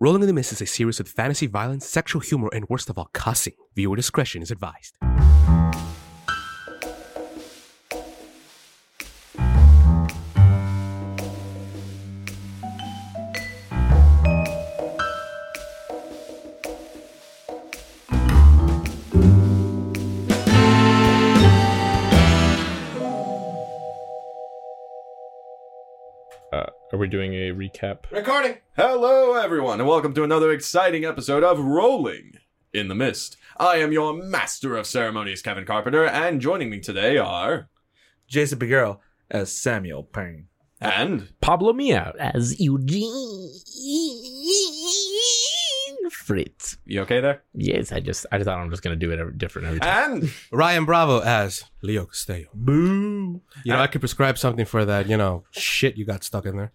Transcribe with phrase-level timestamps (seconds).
[0.00, 2.98] Rolling in the Mist is a series with fantasy violence, sexual humor, and worst of
[2.98, 3.54] all, cussing.
[3.74, 4.96] Viewer discretion is advised.
[27.08, 28.10] Doing a recap?
[28.10, 28.58] Recording!
[28.76, 32.32] Hello, everyone, and welcome to another exciting episode of Rolling
[32.72, 33.38] in the Mist.
[33.56, 37.70] I am your master of ceremonies, Kevin Carpenter, and joining me today are.
[38.26, 38.98] Jason Figueroa
[39.30, 40.48] as Samuel Payne.
[40.80, 41.32] And.
[41.40, 42.12] Pablo Meow.
[42.18, 43.52] as Eugene
[46.10, 46.78] Fritz.
[46.84, 47.42] You okay there?
[47.54, 50.12] Yes, I just I thought I'm just gonna do it every, different every time.
[50.12, 50.32] And.
[50.52, 52.46] Ryan Bravo as Leo Castello.
[52.54, 53.40] Boo!
[53.64, 56.56] You know, I could prescribe something for that, you know, shit you got stuck in
[56.56, 56.72] there.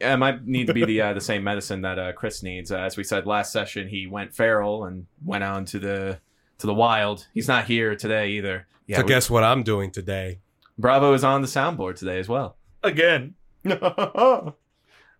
[0.00, 2.72] Yeah, it might need to be the uh, the same medicine that uh, Chris needs.
[2.72, 6.18] Uh, as we said last session, he went feral and went out into the
[6.58, 7.26] to the wild.
[7.34, 8.66] He's not here today either.
[8.86, 10.40] Yeah, so we- guess what I'm doing today?
[10.78, 12.56] Bravo is on the soundboard today as well.
[12.82, 13.34] Again.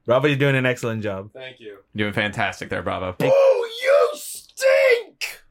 [0.07, 1.31] Bravo, you're doing an excellent job.
[1.33, 1.79] Thank you.
[1.95, 3.15] You're Doing fantastic there, Bravo.
[3.21, 5.43] Oh, you stink!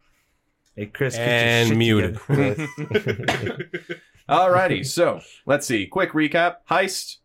[0.76, 1.16] Hey, Chris.
[1.16, 2.20] get your And shit muted.
[2.28, 3.70] together,
[4.30, 5.88] Alrighty, so let's see.
[5.88, 7.18] Quick recap: heist,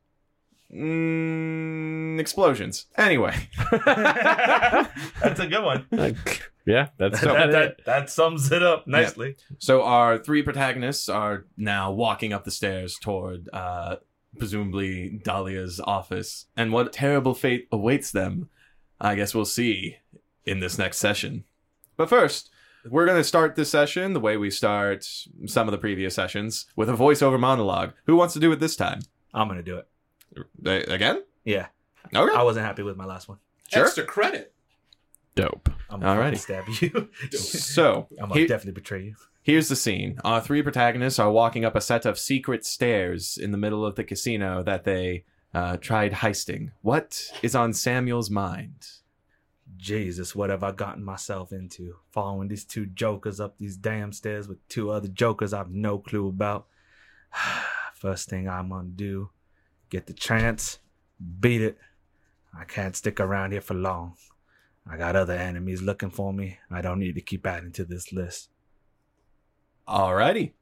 [0.75, 2.87] mm, explosions.
[2.97, 3.35] Anyway,
[3.87, 5.87] That's a good one.
[5.93, 9.37] Like, yeah, that's that, that, that sums it up nicely.
[9.59, 13.97] so our three protagonists are now walking up the stairs toward, uh,
[14.39, 18.49] presumably Dahlia's office, and what terrible fate awaits them,
[19.01, 19.97] I guess we'll see
[20.45, 21.45] in this next session.
[21.97, 22.51] But first.
[22.89, 25.05] We're going to start this session the way we start
[25.47, 27.95] some of the previous sessions with a voiceover monologue.
[28.05, 29.01] Who wants to do it this time?
[29.35, 29.83] I'm going to do
[30.65, 30.89] it.
[30.89, 31.25] Again?
[31.45, 31.67] Yeah.
[32.15, 32.33] Okay.
[32.37, 33.39] I wasn't happy with my last one.
[33.73, 33.87] Sure.
[33.87, 34.55] Extra credit.
[35.35, 35.69] Dope.
[35.91, 36.39] I'm going to Alrighty.
[36.39, 37.09] stab you.
[37.37, 39.17] So, I'm going to here- definitely betray you.
[39.47, 40.19] Here's the scene.
[40.25, 43.95] Our three protagonists are walking up a set of secret stairs in the middle of
[43.95, 45.23] the casino that they
[45.55, 46.73] uh, tried heisting.
[46.83, 48.89] What is on Samuel's mind?
[49.77, 51.95] Jesus, what have I gotten myself into?
[52.11, 56.27] Following these two jokers up these damn stairs with two other jokers I've no clue
[56.27, 56.67] about.
[57.95, 59.31] First thing I'm gonna do,
[59.91, 60.81] get the chance,
[61.39, 61.79] beat it.
[62.53, 64.17] I can't stick around here for long.
[64.91, 66.59] I got other enemies looking for me.
[66.69, 68.49] I don't need to keep adding to this list.
[69.89, 70.53] Alrighty.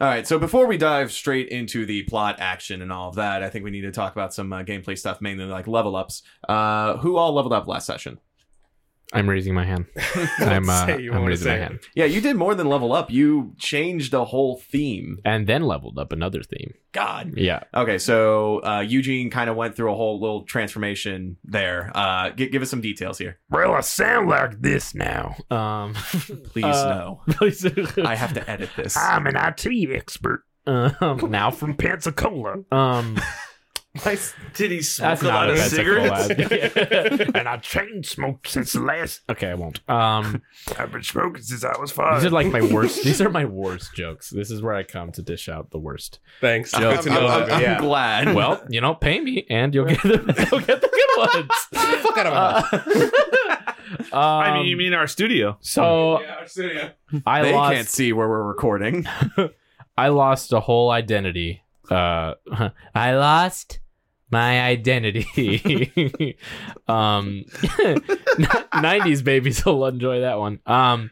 [0.00, 3.42] All right, so before we dive straight into the plot, action, and all of that,
[3.42, 6.22] I think we need to talk about some uh, gameplay stuff, mainly like level ups.
[6.48, 8.18] Uh, who all leveled up last session?
[9.12, 9.86] I'm raising my hand.
[10.38, 11.60] I'm uh, Say you I'm raising say my it.
[11.62, 11.80] hand.
[11.94, 13.10] Yeah, you did more than level up.
[13.10, 15.18] You changed the whole theme.
[15.24, 16.74] And then leveled up another theme.
[16.92, 17.32] God.
[17.36, 17.62] Yeah.
[17.74, 21.90] Okay, so uh, Eugene kind of went through a whole little transformation there.
[21.94, 23.38] Uh, gi- give us some details here.
[23.50, 25.36] Well, I sound like this now.
[25.50, 25.94] Um,
[26.52, 28.04] Please Uh, no.
[28.04, 28.94] I have to edit this.
[28.96, 30.44] I'm an IT expert.
[30.66, 32.56] Um, now from Pensacola.
[32.70, 33.18] Um,
[34.06, 34.18] I
[34.54, 36.24] did he that's smoke a not lot a of Pensacola.
[36.24, 37.30] cigarettes?
[37.34, 39.22] and I chain smoked since the last.
[39.28, 39.80] Okay, I won't.
[39.88, 40.42] Um,
[40.78, 42.22] I've been smoking since I was five.
[42.22, 42.32] these five.
[42.32, 43.02] are like my worst.
[43.04, 44.30] These are my worst jokes.
[44.30, 46.18] This is where I come to dish out the worst.
[46.40, 46.74] Thanks.
[46.74, 47.26] I'm, Good to know.
[47.26, 47.78] I'm- I'm yeah.
[47.80, 48.34] glad.
[48.34, 52.02] Well, you know, pay me, and you'll get the you'll get the good ones.
[52.02, 52.32] fuck out of
[52.72, 53.62] my
[54.12, 55.56] Uh, I mean, um, you mean our studio?
[55.60, 56.90] so yeah, our studio.
[57.26, 57.74] I they lost.
[57.74, 59.06] can't see where we're recording.
[59.96, 61.62] I lost a whole identity.
[61.90, 62.34] Uh,
[62.94, 63.80] I lost
[64.30, 65.26] my identity.
[66.88, 70.60] um, 90s babies will enjoy that one.
[70.66, 71.10] Um,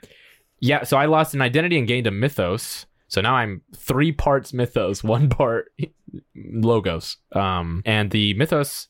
[0.60, 2.86] yeah, so I lost an identity and gained a mythos.
[3.08, 5.72] So now I'm three parts mythos, one part
[6.34, 7.18] logos.
[7.32, 8.88] Um, and the mythos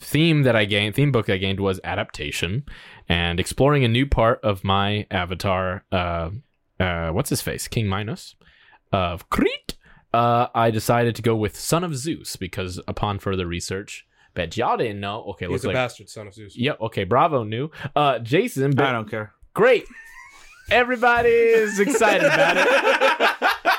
[0.00, 2.64] theme that I gained, theme book I gained was adaptation
[3.08, 5.84] and exploring a new part of my avatar.
[5.90, 6.30] Uh,
[6.78, 7.68] uh, what's his face?
[7.68, 8.36] King Minos
[8.92, 9.77] of Crete.
[10.12, 14.76] Uh, I decided to go with Son of Zeus because upon further research, bet y'all
[14.76, 15.22] didn't know.
[15.30, 16.56] Okay, He's looks a like bastard son of Zeus.
[16.56, 16.80] Yep.
[16.80, 17.04] Okay.
[17.04, 17.70] Bravo knew.
[17.94, 18.78] Uh, Jason.
[18.80, 19.32] I don't care.
[19.54, 19.84] Great.
[20.70, 22.66] Everybody's excited about it.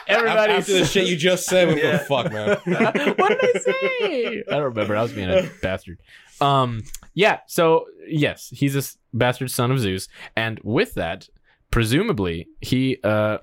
[0.08, 1.98] Everybody's After the shit you just said, we Yeah.
[1.98, 2.58] go fuck, man.
[3.16, 4.44] what did I say?
[4.50, 4.96] I don't remember.
[4.96, 6.00] I was being a bastard.
[6.42, 6.84] Um.
[7.14, 7.40] Yeah.
[7.48, 8.81] So yes, he's a
[9.16, 11.28] bastard son of Zeus, and with that,
[11.70, 13.38] presumably he uh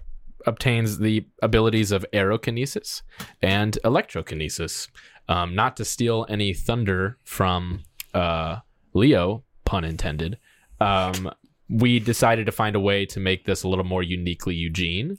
[0.47, 3.03] obtains the abilities of aerokinesis
[3.43, 4.89] and electrokinesis.
[5.29, 7.83] Um, not to steal any thunder from
[8.15, 8.59] uh
[8.95, 10.39] Leo, pun intended.
[10.81, 11.31] Um,
[11.69, 15.19] we decided to find a way to make this a little more uniquely Eugene.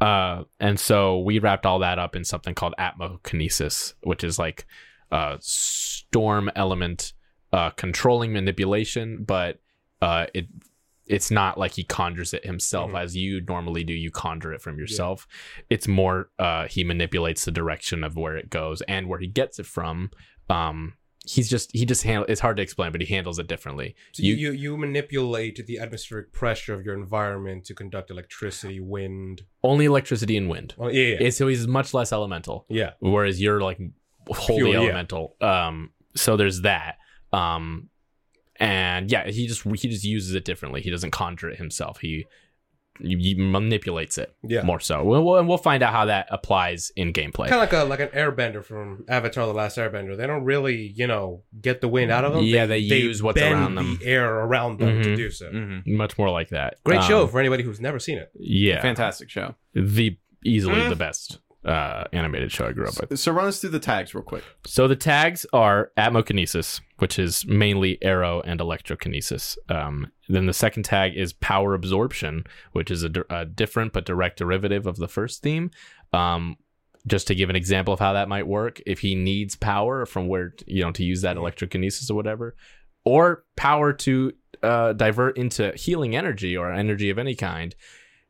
[0.00, 4.66] Uh, and so we wrapped all that up in something called atmokinesis, which is like
[5.10, 7.12] uh, storm element
[7.52, 9.58] uh, controlling manipulation, but
[10.00, 10.46] uh, it
[11.08, 13.02] it's not like he conjures it himself Mhm.
[13.02, 13.92] as you normally do.
[13.94, 15.26] You conjure it from yourself.
[15.70, 19.58] It's more uh, he manipulates the direction of where it goes and where he gets
[19.58, 20.10] it from.
[20.50, 20.94] Um,
[21.26, 22.24] he's just he just handle.
[22.28, 23.94] It's hard to explain, but he handles it differently.
[24.12, 29.42] So You- you, you manipulate the atmospheric pressure of your environment to conduct electricity, wind.
[29.62, 30.74] Only electricity and wind.
[30.78, 32.66] Well, yeah, yeah, so he's much less elemental.
[32.70, 32.92] yeah.
[33.00, 33.78] whereas you're like
[34.28, 34.80] wholly Pure, yeah.
[34.80, 35.36] elemental.
[35.40, 36.96] Um, so there's that.
[37.32, 37.88] Um,
[38.58, 40.80] and yeah, he just he just uses it differently.
[40.82, 42.00] He doesn't conjure it himself.
[42.00, 42.26] He
[43.00, 44.62] he manipulates it Yeah.
[44.62, 45.04] more so.
[45.04, 47.46] We'll, we'll, and we'll find out how that applies in gameplay.
[47.48, 50.16] Kind of like a like an airbender from Avatar: The Last Airbender.
[50.16, 52.42] They don't really, you know, get the wind out of them.
[52.44, 53.98] Yeah, they use what's bend around them.
[54.00, 55.16] the air around them to Mhm.
[55.16, 55.48] do so.
[55.48, 55.86] Mhm.
[55.86, 56.82] Much more like that.
[56.82, 58.32] Great Um, show for anybody who's never seen it.
[58.36, 59.54] Yeah, Fantastic show.
[59.74, 60.88] the easily Mm.
[60.88, 61.38] the best
[61.68, 63.18] uh, animated show I grew up with.
[63.18, 64.42] So run us through the tags real quick.
[64.64, 69.58] So the tags are atmokinesis, which is mainly aero and electrokinesis.
[69.68, 74.38] Um, then the second tag is power absorption, which is a, a different but direct
[74.38, 75.70] derivative of the first theme.
[76.12, 76.56] Um,
[77.06, 80.26] just to give an example of how that might work, if he needs power from
[80.26, 82.56] where you know to use that electrokinesis or whatever,
[83.04, 84.32] or power to
[84.62, 87.74] uh, divert into healing energy or energy of any kind.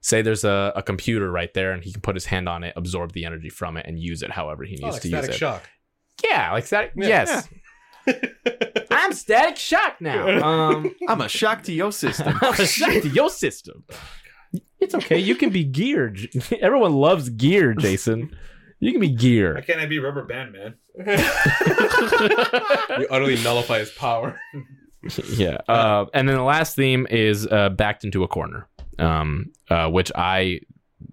[0.00, 2.73] Say there's a, a computer right there, and he can put his hand on it,
[2.77, 5.17] absorb the energy from it, and use it however he Oh, needs like to use
[5.19, 5.39] static it.
[5.39, 5.69] shock.
[6.25, 6.93] Yeah, like static.
[6.97, 7.49] Yeah, yes.
[8.91, 10.43] I'm static shock now.
[10.43, 12.39] Um, I'm a shock to your system.
[12.43, 13.85] I'm a shock to your system.
[14.81, 15.19] It's okay.
[15.19, 16.15] You can be gear.
[16.61, 18.35] Everyone loves gear, Jason.
[18.81, 19.62] You can be Why gear.
[19.67, 20.75] can't I be rubber band man?
[22.99, 24.39] you utterly nullify his power.
[25.29, 25.59] yeah.
[25.69, 28.69] Uh, and then the last theme is uh, backed into a corner,
[28.99, 30.61] um, uh, which I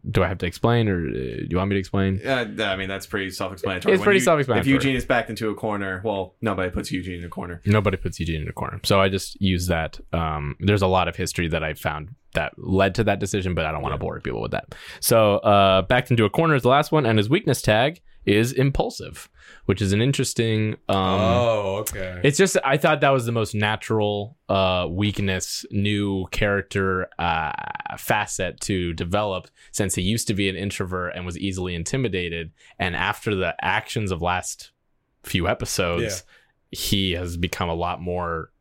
[0.10, 2.20] do I have to explain or uh, do you want me to explain?
[2.26, 3.94] Uh, I mean, that's pretty self-explanatory.
[3.94, 4.76] It's When pretty you- self-explanatory.
[4.76, 7.62] If Eugene is backed into a corner, well, nobody puts Eugene in a corner.
[7.66, 8.80] Nobody puts Eugene in a corner.
[8.84, 10.00] So I just use that.
[10.14, 13.66] Um, there's a lot of history that I found that led to that decision, but
[13.66, 14.74] I don't want to bore people with that.
[15.00, 18.52] So uh, backed into a corner is the last one, and his weakness tag is
[18.54, 19.30] impulsive,
[19.66, 20.74] which is an interesting.
[20.90, 22.20] Um, oh, okay.
[22.24, 27.52] It's just I thought that was the most natural uh, weakness, new character uh,
[27.98, 32.96] facet to develop since he used to be an introvert and was easily intimidated, and
[32.96, 34.72] after the actions of last
[35.24, 36.24] few episodes,
[36.72, 38.52] he has become a lot more.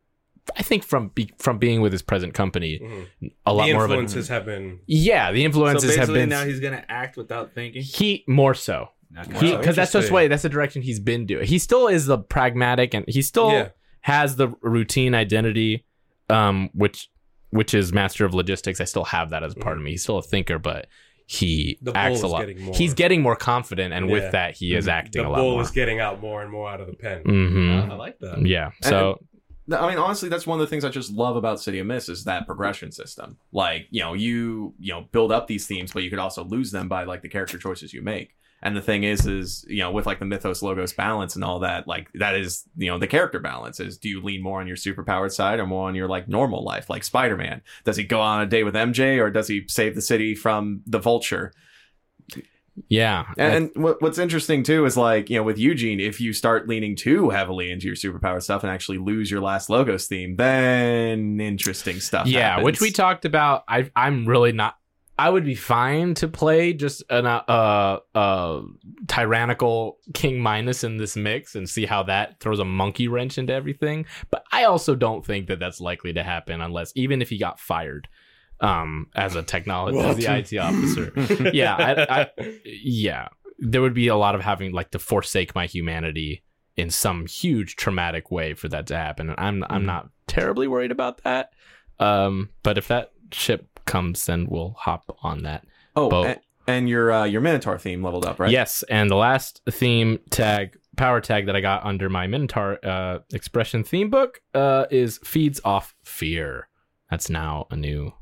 [0.55, 3.31] I think from be, from being with his present company, Mhm.
[3.47, 4.79] a lot the more of a influences have been.
[4.85, 5.31] yeah.
[5.31, 7.81] The So influences have been now he's gonna act without thinking.
[7.81, 8.83] he more so Not Wow.
[8.83, 8.94] gonna-
[9.29, 11.45] because that's just way that's the direction he's been doing.
[11.47, 13.69] He still is the pragmatic and he still Yeah.
[14.01, 15.85] has the routine identity,
[16.29, 17.09] um, which
[17.51, 18.81] which is master of logistics.
[18.81, 19.91] I still have that as part of me.
[19.91, 20.87] He's still a thinker, but
[21.25, 22.39] he The acts a is lot.
[22.41, 24.11] getting more- He's getting more confident, and Yeah.
[24.11, 25.61] with that, he is acting The a lot bull more.
[25.61, 27.21] is getting out more and more out of the pen.
[27.23, 28.45] hmm I like that.
[28.45, 28.71] Yeah.
[28.81, 29.19] So
[29.71, 32.07] I mean, honestly, that's one of the things I just love about City of Mist
[32.09, 33.37] is that progression system.
[33.51, 36.69] Like, you know, you you know build up these themes, but you could also lose
[36.71, 38.35] them by like the character choices you make.
[38.61, 41.59] And the thing is, is you know, with like the mythos logos balance and all
[41.59, 44.67] that, like that is you know the character balance is do you lean more on
[44.67, 47.61] your superpowered side or more on your like normal life, like Spider Man?
[47.83, 50.81] Does he go on a day with MJ or does he save the city from
[50.87, 51.53] the Vulture?
[52.89, 56.33] yeah, And, and what, what's interesting too is like, you know, with Eugene, if you
[56.33, 60.35] start leaning too heavily into your superpower stuff and actually lose your last logos theme,
[60.35, 62.27] then interesting stuff.
[62.27, 62.65] yeah, happens.
[62.65, 63.63] which we talked about.
[63.67, 64.77] I I'm really not.
[65.17, 68.61] I would be fine to play just an uh, uh, uh
[69.07, 73.53] tyrannical King Minos in this mix and see how that throws a monkey wrench into
[73.53, 74.05] everything.
[74.29, 77.59] But I also don't think that that's likely to happen unless even if he got
[77.59, 78.07] fired
[78.61, 81.51] um as a technology as the IT officer.
[81.53, 83.27] yeah, I, I, yeah,
[83.59, 86.43] there would be a lot of having like to forsake my humanity
[86.77, 89.29] in some huge traumatic way for that to happen.
[89.29, 91.51] And I'm I'm not terribly worried about that.
[91.99, 95.65] Um, but if that ship comes, then we'll hop on that.
[95.95, 98.51] Oh, Bo- and, and your uh, your Minotaur theme leveled up, right?
[98.51, 103.19] Yes, and the last theme tag, power tag that I got under my Minotaur uh,
[103.33, 106.67] expression theme book uh, is feeds off fear.
[107.09, 108.13] That's now a new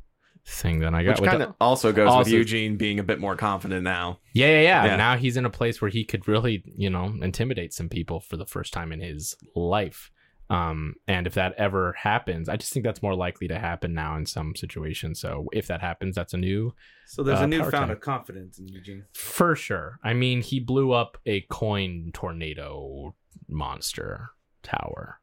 [0.45, 1.21] thing that I got.
[1.21, 4.19] Which kind of also goes also- with Eugene being a bit more confident now.
[4.33, 4.95] Yeah, yeah, yeah, Yeah.
[4.97, 8.35] Now he's in a place where he could really, you know, intimidate some people for
[8.35, 10.11] the first time in his life.
[10.53, 14.15] Um, and if that ever happens, I just think that's more likely to happen now
[14.17, 15.19] in some situations.
[15.19, 16.73] So if that happens, that's a new
[17.07, 19.05] So there's Uh, a new found of confidence in Eugene.
[19.13, 19.99] for sure.
[20.03, 23.15] I mean, he blew up a coin tornado
[23.49, 24.29] monster
[24.61, 25.19] tower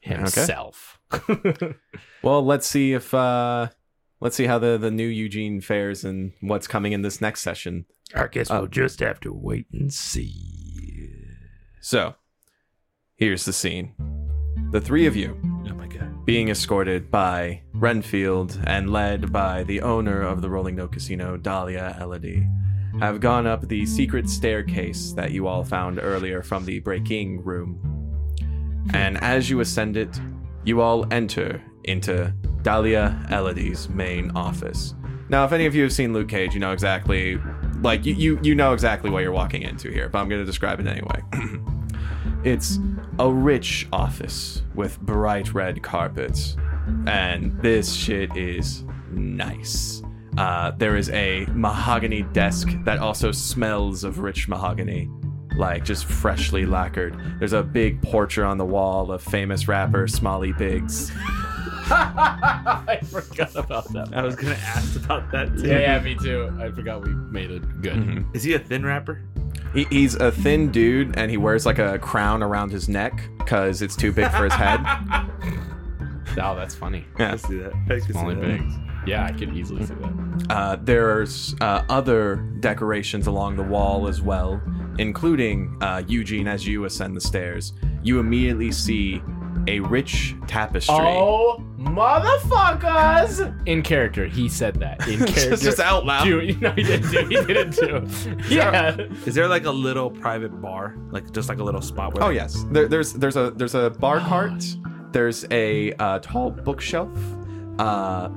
[0.00, 0.98] himself.
[2.22, 3.68] Well, let's see if uh
[4.20, 7.86] let's see how the the new Eugene fares and what's coming in this next session.
[8.14, 10.34] I guess Uh, we'll just have to wait and see.
[11.80, 12.14] So,
[13.16, 13.94] here's the scene.
[14.70, 15.36] The three of you
[15.68, 21.36] oh being escorted by Renfield and led by the owner of the Rolling Note Casino,
[21.36, 22.46] Dahlia Elodie,
[23.00, 27.80] have gone up the secret staircase that you all found earlier from the breaking room.
[28.94, 30.20] And as you ascend it,
[30.64, 34.94] you all enter into Dahlia Elodie's main office.
[35.30, 37.40] Now, if any of you have seen Luke Cage, you know exactly,
[37.82, 40.08] like you you, you know exactly what you're walking into here.
[40.08, 41.22] But I'm going to describe it anyway.
[42.44, 42.78] it's
[43.20, 46.56] a rich office with bright red carpets,
[47.06, 50.02] and this shit is nice.
[50.38, 55.10] Uh, there is a mahogany desk that also smells of rich mahogany,
[55.56, 57.14] like just freshly lacquered.
[57.38, 61.12] There's a big portrait on the wall of famous rapper Smalley Biggs.
[61.92, 64.10] I forgot about that.
[64.14, 65.66] I was gonna ask about that too.
[65.68, 66.56] Yeah, yeah, me too.
[66.58, 67.94] I forgot we made it good.
[67.96, 68.34] Mhm.
[68.34, 69.20] Is he a thin rapper?
[69.74, 73.82] He, he's a thin dude, and he wears like a crown around his neck because
[73.82, 74.80] it's too big for his head.
[76.40, 77.04] Oh, that's funny.
[77.18, 77.32] Yeah.
[77.32, 77.72] I see that.
[77.72, 78.58] I can see Small and that.
[78.60, 78.74] bigs.
[79.04, 80.46] Yeah, I could easily see that.
[80.48, 84.62] Uh, there's uh, other decorations along the wall as well,
[84.98, 87.72] including uh, Eugene as you ascend the stairs.
[88.04, 89.20] You immediately see
[89.68, 90.94] a rich tapestry.
[90.98, 93.66] Oh, motherfuckers!
[93.66, 95.06] In character, he said that.
[95.08, 95.50] In character.
[95.50, 96.24] just, just out loud.
[96.24, 97.26] Dude, no, he didn't do.
[97.26, 98.06] He didn't do.
[98.48, 98.96] Yeah.
[99.26, 102.24] Is there like a little private bar, like just like a little spot where?
[102.24, 104.64] Oh yes, there, there's there's a there's a bar cart.
[105.12, 107.10] There's a uh, tall bookshelf.
[107.78, 108.28] Uh,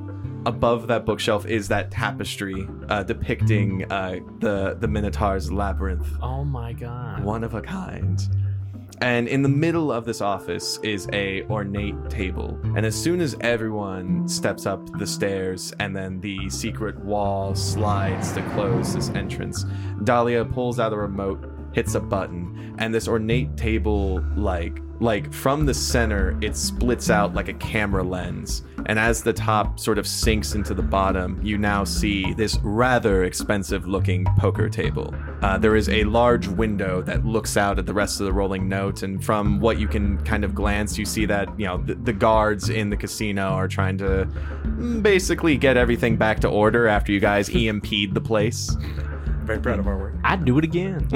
[0.45, 6.07] above that bookshelf is that tapestry uh, depicting uh, the the Minotaur's labyrinth.
[6.21, 7.23] Oh my god.
[7.23, 8.21] one of a kind.
[9.01, 12.59] And in the middle of this office is a ornate table.
[12.75, 18.31] And as soon as everyone steps up the stairs and then the secret wall slides
[18.33, 19.65] to close this entrance,
[20.03, 25.65] Dahlia pulls out a remote, hits a button, and this ornate table like like from
[25.65, 28.63] the center it splits out like a camera lens.
[28.85, 33.23] And as the top sort of sinks into the bottom you now see this rather
[33.23, 35.13] expensive looking poker table.
[35.41, 38.69] Uh, there is a large window that looks out at the rest of the rolling
[38.69, 41.95] note and from what you can kind of glance you see that you know the,
[41.95, 44.27] the guards in the casino are trying to
[44.63, 48.75] mm, basically get everything back to order after you guys EMP'd the place
[49.43, 50.13] Very proud of our work.
[50.23, 51.07] I'd do it again.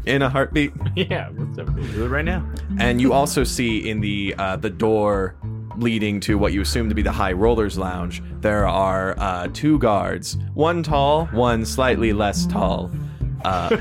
[0.06, 1.30] in a heartbeat yeah.
[1.30, 1.74] What's up?
[1.74, 2.46] Do it right now.
[2.78, 5.36] and you also see in the uh, the door
[5.76, 9.78] leading to what you assume to be the High Rollers Lounge, there are uh, two
[9.78, 12.90] guards, one tall, one slightly less tall.
[13.44, 13.68] Uh,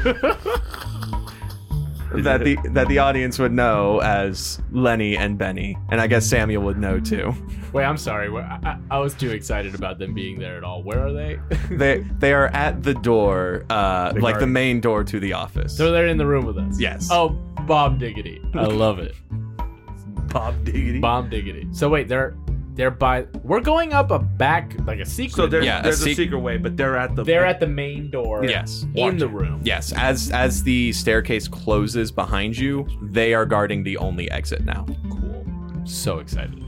[2.14, 6.64] that the that the audience would know as Lenny and Benny, and I guess Samuel
[6.64, 7.34] would know too.
[7.74, 8.28] Wait, I'm sorry.
[8.30, 10.82] I, I, I was too excited about them being there at all.
[10.84, 11.40] Where are they?
[11.72, 15.76] They they are at the door, uh, The like the main door to the office.
[15.78, 16.80] so they're in the room with us.
[16.80, 17.10] Yes.
[17.12, 17.30] Oh,
[17.68, 18.42] Bob diggity.
[18.56, 19.16] I love it.
[20.30, 21.00] Bob Diggity.
[21.00, 21.68] Bob diggity.
[21.72, 22.36] So wait, they're
[22.76, 23.26] they're by.
[23.44, 25.36] We're going up a back like a secret.
[25.36, 27.24] So there's, Yeah, a there's a, sec- secret way, but they're at the.
[27.24, 28.46] they're at the main door.
[28.46, 28.86] Yes.
[28.96, 29.62] In the room.
[29.64, 34.86] Yes, as as the staircase closes behind you, they are guarding the only exit now.
[35.10, 35.46] Cool.
[35.86, 36.64] So excited.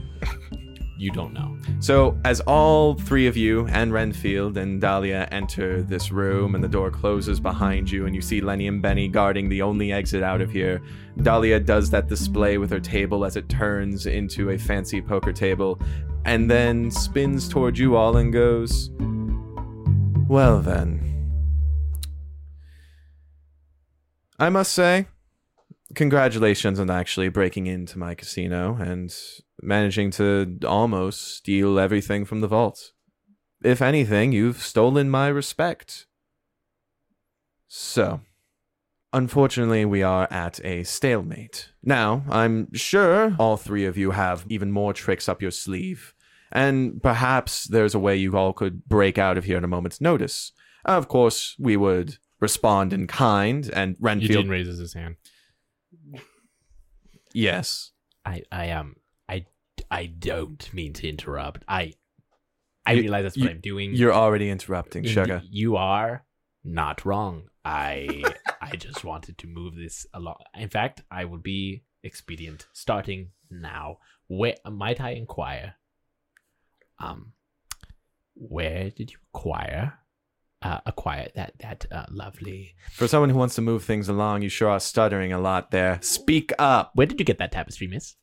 [1.02, 1.58] You don't know.
[1.80, 6.68] So, as all three of you and Renfield and Dahlia enter this room and the
[6.68, 10.40] door closes behind you, and you see Lenny and Benny guarding the only exit out
[10.40, 10.80] of here,
[11.20, 15.80] Dahlia does that display with her table as it turns into a fancy poker table
[16.24, 18.92] and then spins toward you all and goes,
[20.28, 21.00] Well, then.
[24.38, 25.08] I must say,
[25.96, 29.12] congratulations on actually breaking into my casino and
[29.62, 32.92] managing to almost steal everything from the vault.
[33.64, 36.06] If anything, you've stolen my respect.
[37.68, 38.20] So,
[39.12, 41.70] unfortunately, we are at a stalemate.
[41.82, 46.12] Now, I'm sure all three of you have even more tricks up your sleeve,
[46.50, 50.00] and perhaps there's a way you all could break out of here at a moment's
[50.00, 50.52] notice.
[50.84, 54.30] Of course, we would respond in kind, and Renfield.
[54.30, 55.16] Eugene raises his hand.
[57.32, 57.92] yes.
[58.26, 58.96] I I am
[59.92, 61.64] I don't mean to interrupt.
[61.68, 61.92] I
[62.86, 63.94] I You- realize that's you- what I'm doing.
[63.94, 65.42] You're already interrupting, Sugar.
[65.44, 66.24] You are
[66.64, 67.48] not wrong.
[67.64, 68.22] I
[68.60, 70.38] I just wanted to move this along.
[70.54, 73.98] In fact, I will be expedient starting now.
[74.28, 75.74] Where might I inquire?
[76.98, 77.32] Um,
[78.34, 79.98] where did you acquire
[80.62, 82.74] uh, acquire that that uh, lovely?
[82.92, 85.98] For someone who wants to move things along, you sure are stuttering a lot there.
[86.02, 86.92] Speak up.
[86.94, 88.16] Where did you get that tapestry, Miss?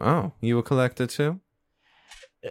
[0.00, 1.40] Oh, you a collector too?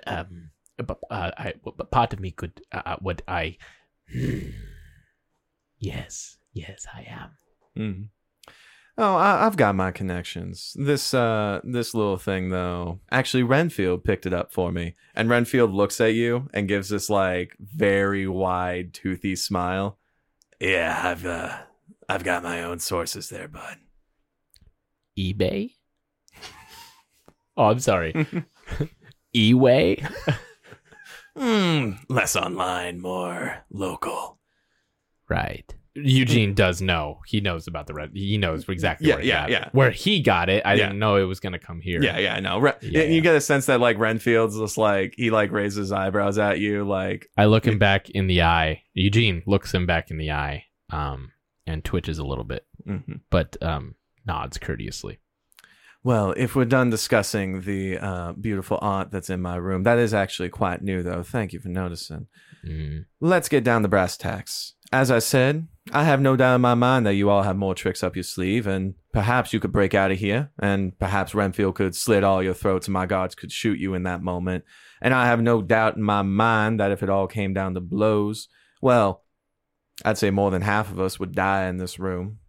[0.07, 3.57] um but uh, I but part of me could uh, uh, would I
[5.79, 7.31] yes yes I am
[7.75, 8.03] Hmm.
[8.95, 10.75] Oh, I, I've got my connections.
[10.77, 12.99] This uh this little thing though.
[13.11, 14.93] Actually Renfield picked it up for me.
[15.15, 19.97] And Renfield looks at you and gives this like very wide toothy smile.
[20.59, 21.57] Yeah, I've uh
[22.07, 23.77] I've got my own sources there, bud.
[25.17, 25.71] eBay.
[27.57, 28.13] Oh, I'm sorry.
[29.35, 30.11] eWay.
[31.37, 34.39] Hmm, less online, more local.
[35.29, 35.73] Right.
[35.95, 37.19] Eugene does know.
[37.27, 38.11] He knows about the red.
[38.13, 39.65] He knows exactly Yeah, where he yeah, got yeah.
[39.67, 39.73] it.
[39.73, 40.85] Where he got it, I Yeah.
[40.87, 42.01] didn't know it was going to come here.
[42.03, 42.59] Yeah, yeah, I know.
[42.59, 46.37] Re- Yeah, you get a sense that like Renfield's just like he like raises eyebrows
[46.39, 48.81] at you, like I look him back in the eye.
[48.95, 51.31] Eugene looks him back in the eye, um,
[51.67, 53.21] and twitches a little bit, mhm.
[53.29, 53.93] but um,
[54.25, 55.19] nods courteously.
[56.03, 60.13] Well, if we're done discussing the uh, beautiful aunt that's in my room, that is
[60.13, 61.23] actually quite new, though.
[61.23, 62.27] Thank you for noticing.
[62.67, 63.05] Mm.
[63.21, 64.73] Let's get down to brass tacks.
[64.91, 67.73] As I said, I have no doubt in my mind that you all have more
[67.73, 71.75] tricks up your sleeve, and perhaps you could break out of here, and perhaps Renfield
[71.75, 74.65] could slit all your throats, and my guards could shoot you in that moment.
[75.01, 77.81] And I have no doubt in my mind that if it all came down to
[77.81, 78.49] blows,
[78.81, 79.23] well,
[80.03, 82.39] I'd say more than half of us would die in this room.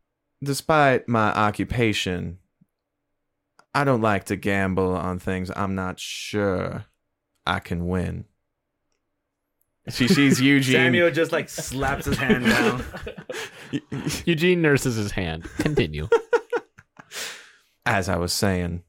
[0.42, 2.38] Despite my occupation,
[3.74, 6.86] I don't like to gamble on things I'm not sure
[7.46, 8.26] I can win.
[9.90, 10.74] She sees Eugene.
[10.74, 12.84] Samuel just like slaps his hand down.
[14.24, 15.44] Eugene nurses his hand.
[15.58, 16.08] Continue.
[17.86, 18.82] as I was saying.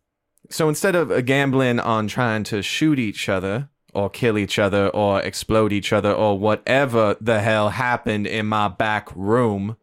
[0.50, 4.90] So instead of uh, gambling on trying to shoot each other or kill each other
[4.90, 9.78] or explode each other or whatever the hell happened in my back room.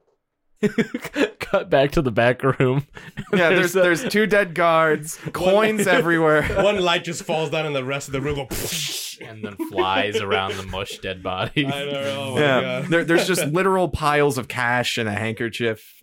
[1.40, 2.86] Cut back to the back room.
[3.32, 6.42] Yeah, there's there's two dead guards, coins everywhere.
[6.62, 9.18] One light just falls down and the rest of the room goes.
[9.20, 11.66] and then flies around the mush dead body.
[11.66, 11.74] Know.
[11.74, 12.84] Oh Yeah, God.
[12.90, 16.00] there, there's just literal piles of cash and a handkerchief.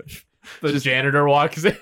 [0.61, 1.75] The janitor walks in.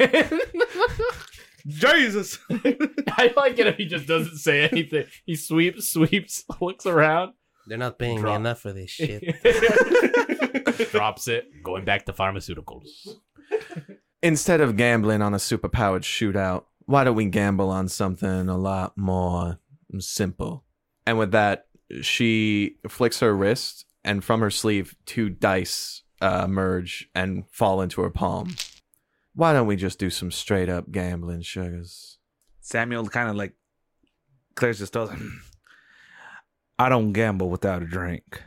[1.67, 2.39] Jesus.
[2.49, 5.05] I like it if he just doesn't say anything.
[5.25, 7.33] He sweeps, sweeps, looks around,
[7.67, 8.31] They're not paying Drop.
[8.31, 9.23] me enough for this shit.
[10.91, 13.07] drops it, going back to pharmaceuticals.
[14.23, 18.97] Instead of gambling on a superpowered shootout, why don't we gamble on something a lot
[18.97, 19.59] more
[19.99, 20.63] simple?
[21.05, 21.67] And with that,
[22.01, 28.01] she flicks her wrist, and from her sleeve, two dice uh, emerge and fall into
[28.01, 28.55] her palm.
[29.33, 32.17] Why don't we just do some straight up gambling, sugars?
[32.61, 33.53] Samuel kind of like
[34.55, 35.11] clears his throat.
[36.79, 38.43] I don't gamble without a drink.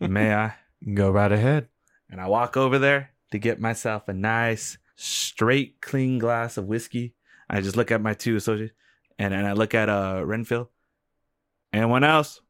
[0.00, 0.54] May I?
[0.94, 1.68] Go right ahead.
[2.10, 7.14] And I walk over there to get myself a nice, straight, clean glass of whiskey.
[7.48, 8.74] I just look at my two associates,
[9.18, 10.68] and then I look at uh Renfield.
[11.72, 12.40] Anyone else?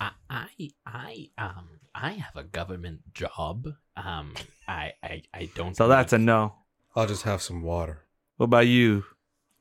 [0.00, 3.66] I, I, I, um, I have a government job.
[3.96, 4.34] Um,
[4.68, 5.76] I, I, I don't.
[5.76, 6.54] So that's a no.
[6.94, 8.02] I'll just have some water.
[8.36, 9.04] What about you?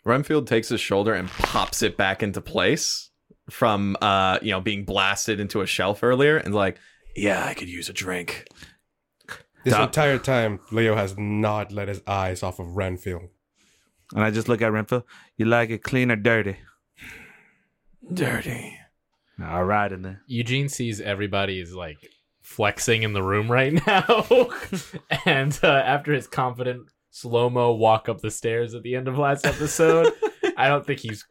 [0.03, 3.11] Renfield takes his shoulder and pops it back into place
[3.49, 6.77] from uh, you know, being blasted into a shelf earlier and like,
[7.15, 8.47] yeah, I could use a drink.
[9.63, 9.83] This Duh.
[9.83, 13.29] entire time, Leo has not let his eyes off of Renfield.
[14.13, 15.03] And I just look at Renfield.
[15.37, 16.57] You like it clean or dirty?
[18.13, 18.77] Dirty.
[19.41, 21.97] All right, and then Eugene sees everybody is like
[22.41, 24.49] flexing in the room right now,
[25.25, 29.17] and uh, after his confident slow mo walk up the stairs at the end of
[29.17, 30.13] last episode,
[30.57, 31.25] I don't think he's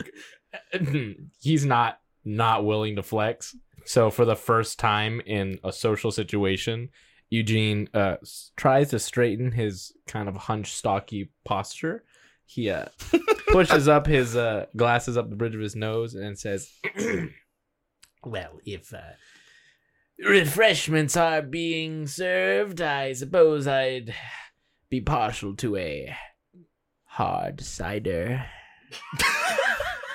[1.41, 3.57] he's not not willing to flex.
[3.85, 6.91] So for the first time in a social situation,
[7.31, 8.17] Eugene uh,
[8.57, 12.05] tries to straighten his kind of hunched, stocky posture.
[12.45, 12.87] He uh,
[13.49, 16.71] pushes up his uh, glasses up the bridge of his nose and says,
[18.25, 19.01] "Well, if uh,
[20.19, 24.15] refreshments are being served, I suppose I'd
[24.91, 26.15] be partial to a
[27.05, 28.45] hard cider."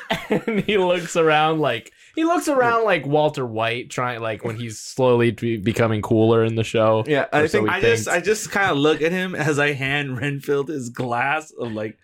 [0.29, 4.79] and he looks around like he looks around like Walter White, trying like when he's
[4.79, 7.03] slowly be- becoming cooler in the show.
[7.05, 8.07] Yeah, I think he I just.
[8.07, 11.99] I just kind of look at him as I hand Renfield his glass of like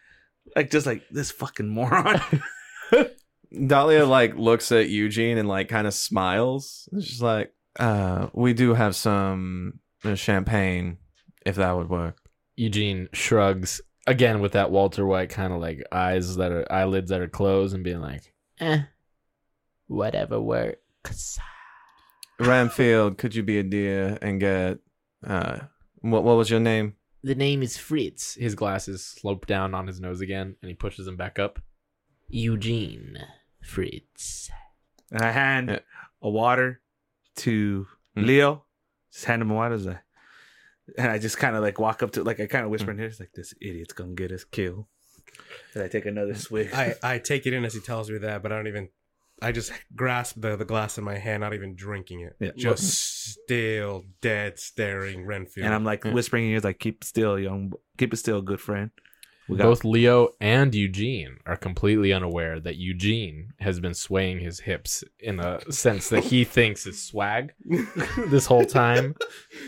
[0.56, 2.22] like just like this fucking moron.
[3.68, 6.88] Dahlia like looks at Eugene and like kind of smiles.
[6.92, 11.00] It's just like, uh, we do have some uh, champagne,
[11.44, 12.20] if that would work.
[12.56, 17.22] Eugene shrugs again with that Walter White kind of like eyes that are eyelids that
[17.22, 18.84] are closed and being like, "Eh,
[19.88, 21.40] whatever works."
[22.40, 24.80] Renfield, could you be a dear and get
[25.26, 25.60] uh,
[26.02, 26.96] what what was your name?
[27.24, 28.34] The name is Fritz.
[28.36, 31.62] His glasses slope down on his nose again, and he pushes them back up.
[32.30, 33.18] Eugene
[33.62, 34.50] Fritz.
[35.12, 35.80] and I hand Yeah.
[36.22, 36.82] a water
[37.38, 38.24] to Hmm.
[38.26, 38.66] Leo.
[39.12, 39.76] Just hand him a water.
[39.76, 40.00] He's like,
[40.98, 42.98] And I just kind of like walk up to like I kind of whisper in
[42.98, 44.86] his like this idiot's gonna get us killed.
[45.76, 46.74] And I take another swig.
[46.74, 48.90] I, I take it in as he tells me that, but I don't even.
[49.44, 52.36] I just grasp the, the glass in my hand, not even drinking it.
[52.40, 52.52] Yeah.
[52.58, 55.66] Just still dead staring Renfield.
[55.66, 58.92] and I'm like whispering in his like keep still, young, keep it still, good friend.
[59.50, 64.62] We got Both Leo and Eugene are completely unaware that Eugene has been swaying his
[64.62, 67.52] hips in a sense that he thinks is swag
[68.30, 69.16] this whole time.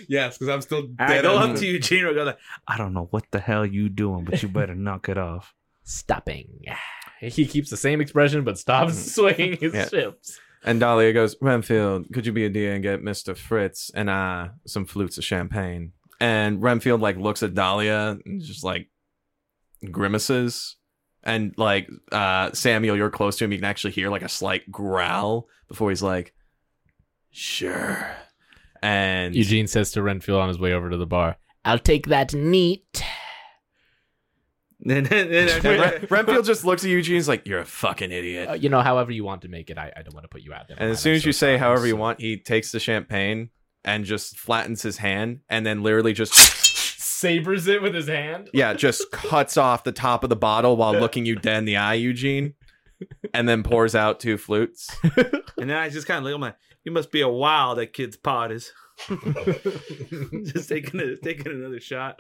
[0.08, 1.24] yes, because I'm still And I dead.
[1.24, 3.90] go on up to Eugene and go like, I don't know what the hell you
[3.90, 5.54] doing, but you better knock it off.
[5.84, 6.62] Stopping.
[7.22, 9.90] He keeps the same expression but stops swaying his Yeah.
[9.90, 10.40] hips.
[10.64, 13.38] And Dahlia goes, Renfield, could you be a dear and get Mr.
[13.38, 15.92] Fritz and I some flutes of champagne?
[16.20, 18.90] And Renfield like looks at Dahlia and just like
[19.92, 20.76] grimaces.
[21.24, 24.72] And like uh Samuel, you're close to him, you can actually hear like a slight
[24.72, 26.34] growl before he's like,
[27.32, 28.08] Sure.
[28.82, 32.34] And Eugene says to Renfield on his way over to the bar, I'll take that
[32.34, 32.84] neat.
[32.94, 33.04] And then- and and then-
[34.75, 34.75] Ren-
[36.10, 38.50] Renfield just looks at Eugene, he's like, You're a fucking idiot.
[38.50, 39.78] uh, you know, however you want to make it.
[39.80, 40.78] I, I don't want to put you out there.
[40.80, 41.58] And as soon as so you say sorry.
[41.58, 43.50] however you want, he takes the champagne
[43.84, 46.34] and just flattens his hand and then literally just
[47.00, 48.50] sabers it with his hand.
[48.54, 51.78] yeah, just cuts off the top of the bottle while looking you dead in the
[51.78, 52.54] eye, Eugene,
[53.34, 54.88] and then pours out two flutes.
[55.58, 56.36] and then I just kind of look.
[56.36, 58.72] I'm like, you must be a wild at kids' parties.
[60.46, 62.20] just taking a, taking another shot.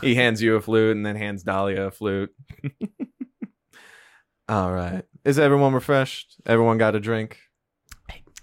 [0.00, 2.34] He hands you a flute and then hands Dahlia a flute.
[4.48, 5.04] All right.
[5.24, 6.36] Is everyone refreshed?
[6.46, 7.38] Everyone got a drink?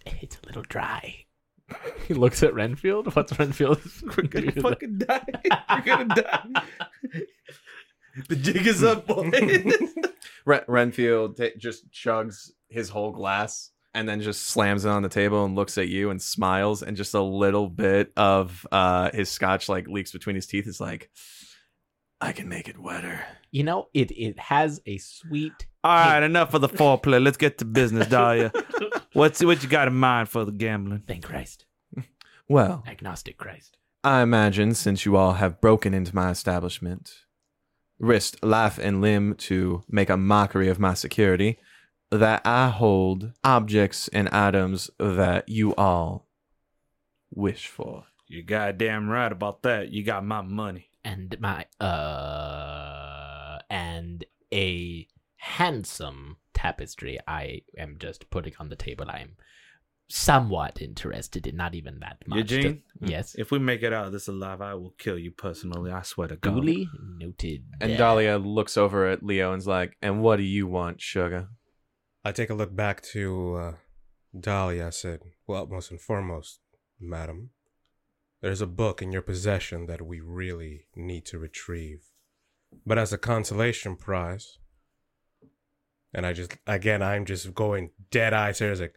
[0.06, 1.26] It's a little dry.
[2.08, 3.16] he looks at Renfield.
[3.16, 3.82] What's Renfield?
[4.18, 5.26] We're gonna fucking die.
[5.70, 6.62] We're gonna die.
[8.30, 9.74] the jig is up, boys.
[10.46, 15.10] Ren- Renfield ta just chugs his whole glass and then just slams it on the
[15.10, 19.30] table and looks at you and smiles and just a little bit of uh his
[19.30, 21.10] scotch like leaks between his teeth is like
[22.22, 23.24] I can make it wetter.
[23.52, 25.68] You know, it it has a sweet.
[25.84, 27.24] All right, enough of the foreplay.
[27.24, 28.52] Let's get to business, Dahlia.
[29.14, 31.04] What's what you got in mind for the gambling?
[31.08, 31.66] Thank Christ.
[32.48, 33.78] Well, Agnostic Christ.
[34.04, 37.12] I imagine since you all have broken into my establishment,
[37.98, 41.58] risked life and limb to make a mockery of my security,
[42.12, 46.28] that I hold objects and items that you all
[47.32, 48.06] wish for.
[48.28, 49.90] You're goddamn right about that.
[49.92, 50.90] You got my money.
[51.06, 59.06] And my uh and a handsome tapestry I am just putting on the table.
[59.08, 59.38] I'm
[60.08, 62.52] somewhat interested in, not even that much.
[62.52, 62.84] Eugene?
[63.00, 63.36] yes.
[63.38, 65.92] If we make it out of this alive, I will kill you personally.
[65.92, 66.56] I swear to God.
[66.56, 67.66] Duly noted.
[67.82, 71.50] And Dahlia looks over at Leo and's like, And what do you want, sugar?
[72.24, 73.72] I take a look back to uh,
[74.40, 74.88] Dahlia.
[74.88, 76.60] I said, Well, most and foremost,
[77.00, 77.52] madam,
[78.46, 82.12] there's a book in your possession that we really need to retrieve.
[82.86, 84.60] But as a consolation prize,
[86.14, 88.94] and I just, again, I'm just going dead eye serious, like,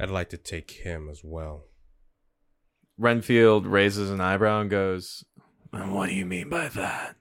[0.00, 1.66] I'd like to take him as well.
[2.98, 5.24] Renfield raises an eyebrow and goes,
[5.72, 7.14] And what do you mean by that?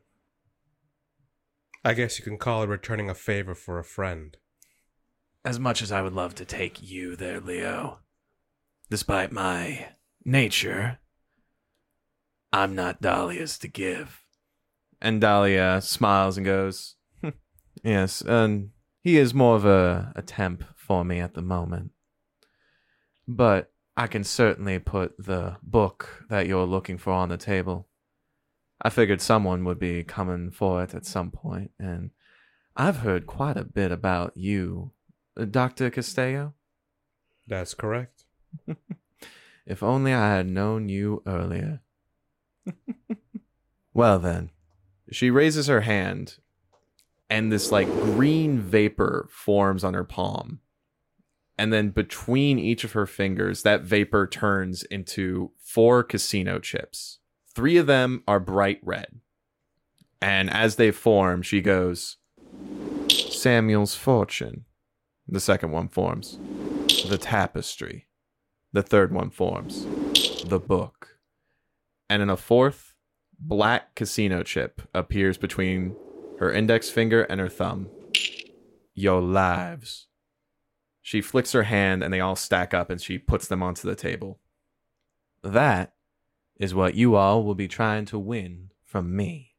[1.85, 4.35] I guess you can call it returning a favor for a friend.
[5.45, 7.99] As much as I would love to take you there, Leo,
[8.89, 9.89] despite my
[10.25, 10.99] nature,
[12.53, 14.21] I'm not Dahlia's to give.
[15.01, 17.29] And Dahlia smiles and goes, "Hmm,
[17.83, 18.71] Yes, and
[19.03, 21.91] he is more of a, a temp for me at the moment.
[23.27, 27.87] But I can certainly put the book that you're looking for on the table.
[28.81, 32.11] I figured someone would be coming for it at some point, and
[32.75, 34.91] I've heard quite a bit about you,
[35.49, 35.89] Dr.
[35.89, 36.53] Castello.
[37.47, 38.23] That's correct.
[39.65, 41.81] If only I had known you earlier.
[43.93, 44.51] well, then.
[45.11, 46.37] She raises her hand,
[47.29, 50.59] and this like green vapor forms on her palm.
[51.57, 57.19] And then between each of her fingers, that vapor turns into four casino chips.
[57.53, 59.19] Three of them are bright red.
[60.21, 62.17] And as they form, she goes,
[63.09, 64.65] Samuel's fortune.
[65.27, 66.39] The second one forms,
[67.07, 68.07] the tapestry.
[68.73, 69.85] The third one forms
[70.45, 71.19] the book.
[72.09, 72.95] And in a fourth,
[73.39, 75.95] black casino chip appears between
[76.39, 77.89] her index finger and her thumb.
[78.93, 80.07] Your lives.
[81.01, 83.95] She flicks her hand and they all stack up and she puts them onto the
[83.95, 84.39] table.
[85.43, 85.93] That
[86.57, 89.55] is what you all will be trying to win from me.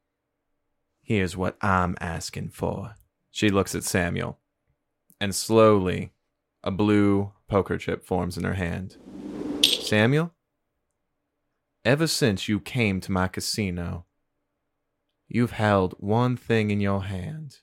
[1.02, 2.94] Here's what I'm asking for.
[3.30, 4.38] She looks at Samuel,
[5.20, 6.12] and slowly
[6.62, 8.96] a blue poker chip forms in her hand.
[9.62, 10.32] Samuel,
[11.84, 14.06] ever since you came to my casino,
[15.28, 17.58] you've held one thing in your hand,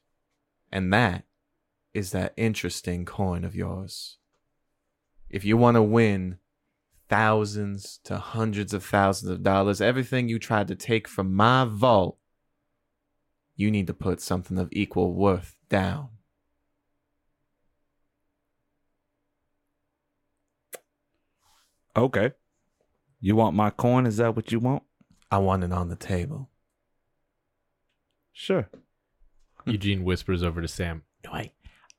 [0.71, 1.25] and that
[1.91, 4.19] is that interesting coin of yours.
[5.27, 6.37] If you want to win
[7.09, 12.19] thousands to hundreds of thousands of dollars, everything you tried to take from my vault,
[13.55, 16.09] you need to put something of equal worth down.
[21.99, 22.31] Okay.
[23.19, 24.05] You want my coin?
[24.05, 24.83] Is that what you want?
[25.29, 26.49] I want it on the table.
[28.31, 28.69] Sure.
[29.65, 31.03] Eugene whispers over to Sam.
[31.25, 31.51] No, I,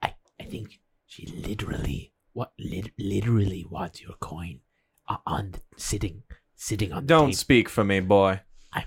[0.02, 4.60] I, I think she literally, what, lit, literally wants your coin
[5.08, 6.22] uh, on the, sitting,
[6.56, 7.04] sitting on.
[7.04, 8.40] Don't the speak for me, boy.
[8.72, 8.86] I,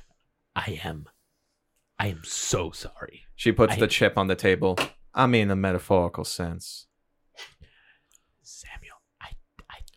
[0.56, 1.08] I am,
[2.00, 3.22] I am so sorry.
[3.36, 4.78] She puts I- the chip on the table.
[5.14, 6.88] I mean the metaphorical sense.
[8.42, 9.30] Samuel, I,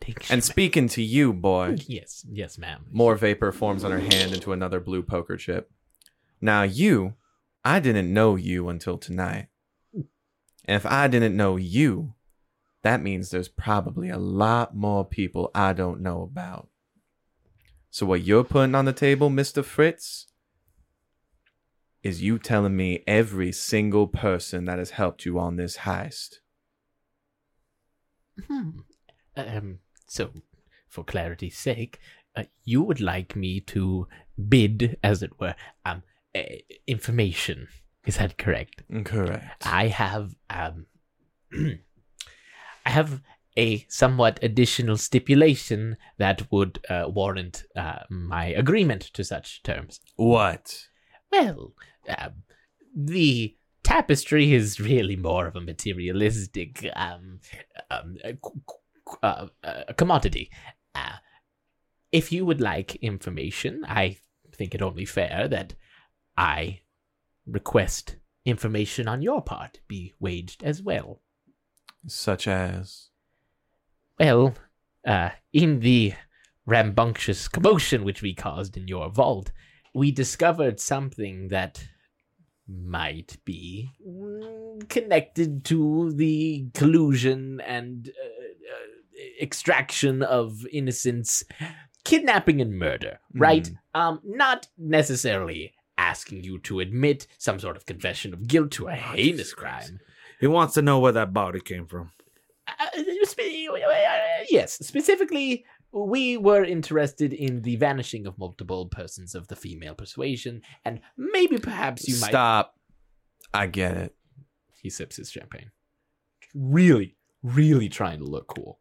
[0.08, 0.30] I think.
[0.30, 2.86] And speaking to you, boy, Yes, yes, ma'am.
[2.90, 5.70] more vapor forms on her hand into another blue poker chip.
[6.40, 7.14] Now, you,
[7.64, 9.48] I didn't know you until tonight.
[9.94, 12.14] And if I didn't know you,
[12.82, 16.68] that means there's probably a lot more people I don't know about.
[17.90, 19.64] So, what you're putting on the table, Mr.
[19.64, 20.26] Fritz,
[22.02, 26.36] is you telling me every single person that has helped you on this heist.
[28.46, 28.70] Hmm.
[29.36, 29.78] Um.
[30.06, 30.30] So,
[30.88, 31.98] for clarity's sake,
[32.36, 34.06] uh, you would like me to
[34.48, 36.02] bid, as it were, um,
[36.34, 36.42] uh,
[36.86, 37.68] information.
[38.06, 38.82] Is that correct?
[39.04, 39.66] Correct.
[39.66, 40.86] I have um
[42.86, 43.20] I have
[43.56, 49.98] a somewhat additional stipulation that would uh, warrant uh, my agreement to such terms.
[50.16, 50.86] What?
[51.32, 51.72] Well,
[52.16, 52.42] um,
[52.94, 57.40] the tapestry is really more of a materialistic um,
[57.90, 58.16] um,
[59.22, 60.50] uh, qu- uh, commodity.
[60.94, 61.16] Uh,
[62.12, 64.18] if you would like information, I
[64.52, 65.74] think it only fair that
[66.36, 66.80] I
[67.46, 71.20] request information on your part be waged as well.
[72.06, 73.08] Such as.
[74.18, 74.54] Well,
[75.06, 76.14] uh, in the
[76.64, 79.52] rambunctious commotion which we caused in your vault,
[79.94, 81.86] we discovered something that
[82.68, 88.25] might be mm, connected to the collusion and uh,
[89.40, 91.42] extraction of innocence,
[92.04, 93.20] kidnapping and murder.
[93.34, 93.70] Right?
[93.94, 98.94] Um, not necessarily asking you to admit some sort of confession of guilt to a
[98.94, 100.00] heinous crime.
[100.40, 102.12] He wants to know where that body came from.
[102.68, 102.86] Uh,
[103.22, 109.56] spe- uh, yes, specifically, we were interested in the vanishing of multiple persons of the
[109.56, 112.30] female persuasion, and maybe perhaps you might.
[112.30, 112.74] Stop.
[113.54, 114.14] I get it.
[114.82, 115.70] He sips his champagne.
[116.54, 118.80] Really, really trying to look cool.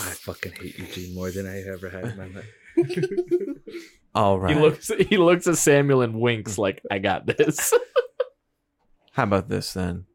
[0.00, 2.50] I fucking hate Eugene more than I ever had in my life.
[4.14, 4.56] All right.
[4.56, 7.72] He looks he looks at Samuel and winks like, I got this.
[9.12, 10.06] How about this then?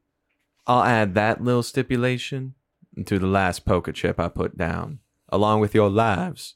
[0.68, 2.56] I'll add that little stipulation
[3.06, 5.00] to the last poker chip I put down.
[5.30, 6.56] Along with your lives,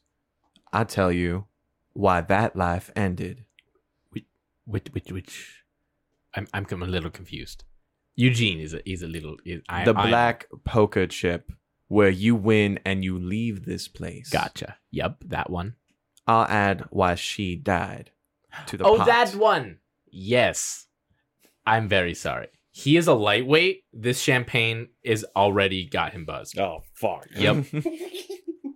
[0.71, 1.45] I tell you
[1.93, 3.45] why that life ended.
[4.11, 4.25] Which,
[4.65, 5.11] which, which?
[5.11, 5.63] which?
[6.35, 7.63] I'm I'm a little confused.
[8.15, 11.51] Eugene is a is a little is, I, the I- black poker chip
[11.89, 14.29] where you win and you leave this place.
[14.29, 14.77] Gotcha.
[14.91, 15.75] Yep, that one.
[16.25, 18.11] I'll add why she died
[18.67, 19.07] to the oh, pot.
[19.07, 19.79] that one.
[20.09, 20.85] Yes.
[21.65, 22.47] I'm very sorry.
[22.71, 23.83] He is a lightweight.
[23.91, 26.57] This champagne is already got him buzzed.
[26.57, 27.27] Oh fuck.
[27.35, 27.65] Yep.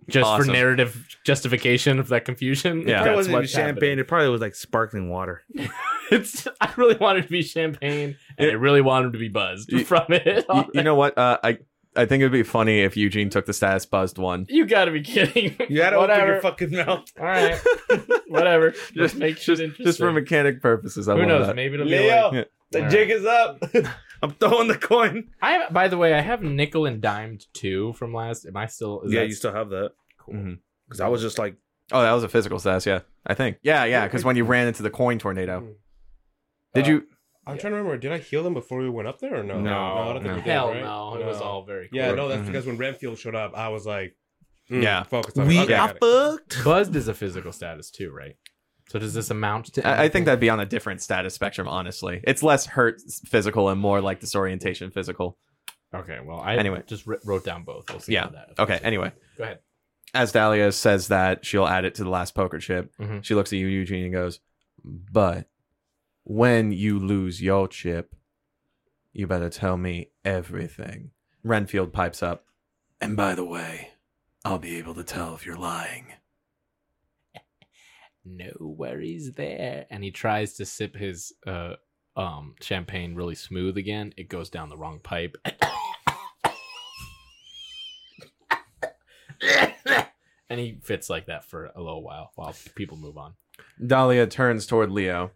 [0.08, 0.46] Just Awesome.
[0.46, 2.82] for narrative justification of that confusion.
[2.86, 3.00] Yeah.
[3.00, 3.74] It that's wasn't even what's champagne.
[3.74, 3.98] happening.
[4.00, 5.42] It probably was like sparkling water.
[6.10, 6.46] It's.
[6.60, 10.04] I really wanted to be champagne, and I really wanted to be buzzed You- from
[10.10, 10.44] it.
[10.52, 11.16] you, you know what?
[11.16, 11.58] Uh, I
[11.96, 14.46] I think it'd be funny if Eugene took the status buzzed one.
[14.48, 15.56] You gotta be kidding.
[15.68, 16.22] You gotta Whatever.
[16.22, 17.04] open your fucking mouth.
[17.18, 17.58] All right.
[18.28, 18.70] Whatever.
[18.72, 21.08] Just Just make just, shit just for mechanic purposes.
[21.08, 21.46] I Who knows?
[21.46, 21.56] that.
[21.56, 22.50] Maybe it'll be Leo, like.
[22.72, 23.62] the All jig is up.
[24.22, 25.28] I'm throwing the coin.
[25.42, 28.46] I by the way, I have nickel and dimed too from last.
[28.46, 29.02] Am I still?
[29.02, 29.92] Is yeah, that you still have that.
[30.18, 30.56] cool?
[30.88, 31.56] Because I was just like,
[31.92, 32.86] Oh, that was a physical status.
[32.86, 33.58] Yeah, I think.
[33.62, 34.04] Yeah, yeah.
[34.06, 35.68] Because when you ran into the coin tornado,
[36.74, 37.06] did Uh, you?
[37.46, 37.98] I'm trying to remember.
[37.98, 39.60] Did I heal them before we went up there or no?
[39.60, 39.72] No.
[39.72, 40.34] I don't think No.
[40.36, 40.82] did, Hell right?
[40.82, 41.16] no!
[41.16, 41.98] It was all very cool.
[41.98, 42.46] Yeah, no, that's Mhm.
[42.46, 44.16] because when Renfield showed up, I was like,
[44.70, 45.02] mm, Yeah.
[45.02, 45.58] focus on we.
[45.60, 46.58] Okay, are got fucked.
[46.64, 48.36] Buzzed is a physical status too, right?
[48.88, 49.86] So does this amount to?
[49.86, 51.68] I, I think that'd be on a different status spectrum.
[51.68, 55.38] Honestly, it's less hurt physical and more like disorientation physical.
[55.94, 56.82] Okay, well, I Anyway.
[56.86, 57.88] just wrote down both.
[57.88, 58.28] We'll see Yeah.
[58.28, 58.54] that.
[58.58, 58.80] Okay.
[58.82, 59.60] Anyway, go ahead.
[60.12, 63.24] as Dahlia says that she'll add it to the last poker chip, Mhm.
[63.24, 64.40] she looks at you, Eugene, and goes,
[64.84, 65.46] "But
[66.24, 68.14] when you lose your chip,
[69.12, 72.46] you better tell me everything." Renfield pipes up,
[73.00, 73.90] and by the way,
[74.44, 76.06] I'll be able to tell if you're lying.
[78.26, 79.84] No worries there.
[79.90, 81.74] And he tries to sip his uh
[82.16, 84.14] um champagne really smooth again.
[84.16, 85.36] It goes down the wrong pipe.
[90.48, 93.34] and he fits like that for a little while while people move on.
[93.84, 95.32] Dahlia turns toward Leo.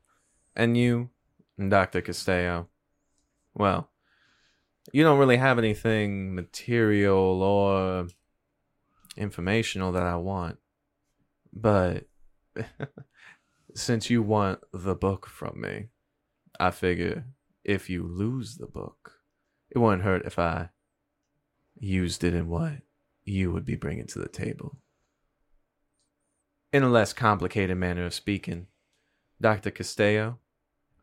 [0.58, 1.10] And you,
[1.56, 2.00] Dr.
[2.00, 2.66] Castello.
[3.54, 3.90] Well,
[4.92, 8.08] you don't really have anything material or
[9.16, 10.58] informational that I want.
[11.52, 12.08] But
[13.74, 15.90] since you want the book from me,
[16.58, 17.24] I figure
[17.62, 19.12] if you lose the book,
[19.70, 20.70] it wouldn't hurt if I
[21.78, 22.72] used it in what
[23.24, 24.78] you would be bringing to the table.
[26.72, 28.66] In a less complicated manner of speaking,
[29.40, 29.70] Dr.
[29.70, 30.38] Castello,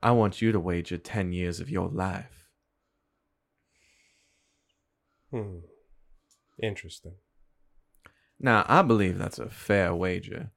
[0.06, 2.46] I want you to wager 10 years of your life.
[5.32, 5.62] Hmm.
[6.62, 7.15] Interesting.
[8.39, 10.52] Now, I believe that's a fair wager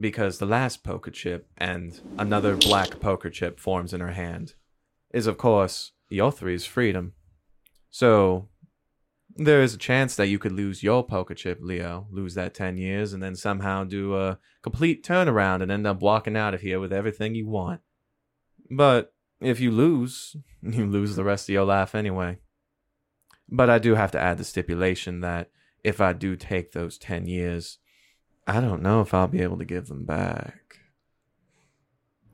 [0.00, 4.54] because the last poker chip and another black poker chip forms in her hand
[5.12, 7.12] is, of course, your three's freedom.
[7.90, 8.48] So,
[9.36, 12.78] there is a chance that you could lose your poker chip, Leo, lose that 10
[12.78, 16.80] years, and then somehow do a complete turnaround and end up walking out of here
[16.80, 17.82] with everything you want.
[18.70, 22.38] But if you lose, you lose the rest of your life anyway.
[23.48, 25.50] But I do have to add the stipulation that
[25.82, 27.78] if I do take those 10 years,
[28.46, 30.78] I don't know if I'll be able to give them back.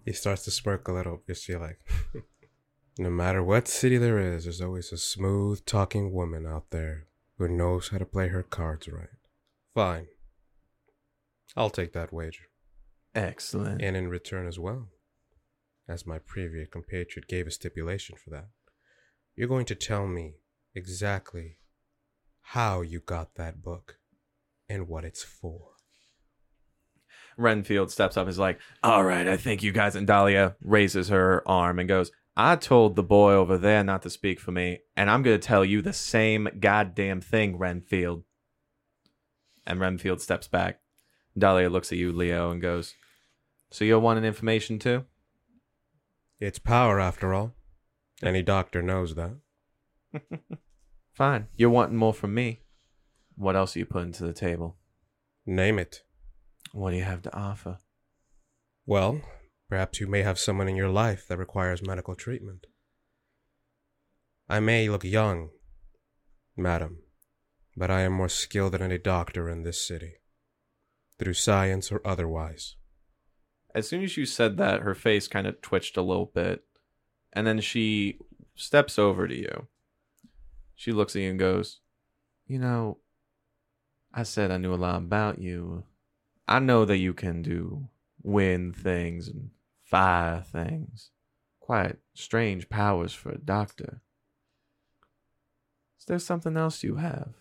[0.04, 1.22] He starts to smirk a little.
[1.26, 1.78] Just feel like,
[2.98, 7.06] no matter what city there is, there's always a smooth talking woman out there
[7.38, 9.08] who knows how to play her cards right.
[9.74, 10.06] Fine.
[11.56, 12.44] I'll take that wager.
[13.14, 13.82] Excellent.
[13.82, 14.88] And in return as well,
[15.90, 18.48] as my previous compatriot gave a stipulation for that,
[19.34, 20.34] you're going to tell me
[20.74, 21.56] exactly
[22.40, 23.98] how you got that book
[24.68, 25.70] and what it's for.
[27.36, 29.96] Renfield steps up and is like, All right, I think you guys.
[29.96, 34.10] And Dahlia raises her arm and goes, I told the boy over there not to
[34.10, 38.22] speak for me, and I'm going to tell you the same goddamn thing, Renfield.
[39.66, 40.80] And Renfield steps back.
[41.36, 42.94] Dahlia looks at you, Leo, and goes,
[43.70, 45.04] So you're wanting information too?
[46.40, 47.54] It's power, after all.
[48.22, 49.36] Any doctor knows that.
[51.12, 51.48] Fine.
[51.54, 52.62] You're wanting more from me.
[53.36, 54.78] What else are you putting to the table?
[55.46, 56.02] Name it.
[56.72, 57.78] What do you have to offer?
[58.86, 59.20] Well,
[59.68, 62.66] perhaps you may have someone in your life that requires medical treatment.
[64.48, 65.50] I may look young,
[66.56, 67.02] madam,
[67.76, 70.14] but I am more skilled than any doctor in this city,
[71.18, 72.76] through science or otherwise.
[73.74, 76.64] As soon as you said that, her face kind of twitched a little bit,
[77.32, 78.18] and then she
[78.54, 79.68] steps over to you.
[80.74, 81.80] She looks at you and goes,
[82.46, 82.98] You know,
[84.12, 85.84] I said I knew a lot about you.
[86.48, 87.88] I know that you can do
[88.22, 89.50] wind things and
[89.84, 91.10] fire things.
[91.60, 94.02] Quite strange powers for a doctor.
[95.98, 97.34] Is there something else you have?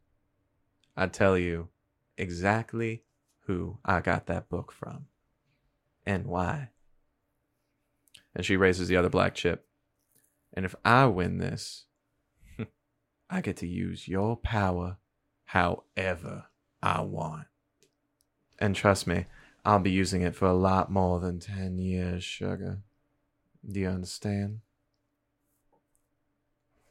[0.95, 1.69] I tell you
[2.17, 3.03] exactly
[3.49, 5.07] who I got that book from
[6.05, 6.69] and why.
[8.35, 9.65] And she raises the other black chip.
[10.53, 11.85] And if I win this,
[13.29, 14.97] I get to use your power
[15.45, 16.45] however
[16.83, 17.47] I want.
[18.59, 19.25] And trust me,
[19.65, 22.83] I'll be using it for a lot more than 10 years, sugar.
[23.67, 24.59] Do you understand?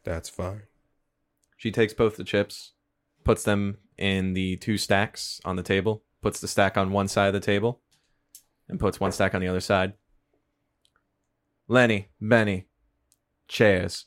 [0.02, 0.62] That's fine.
[1.56, 2.72] She takes both the chips,
[3.22, 7.28] puts them in the two stacks on the table, puts the stack on one side
[7.28, 7.80] of the table,
[8.68, 9.94] and puts one stack on the other side.
[11.68, 12.66] Lenny, Benny,
[13.46, 14.06] chairs.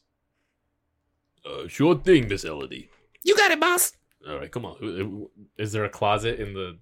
[1.46, 2.90] Uh, sure thing, Miss Elodie.
[3.24, 3.94] You got it, boss.
[4.28, 4.78] All right, come on.
[4.80, 6.78] Who- who- Is there a closet in the?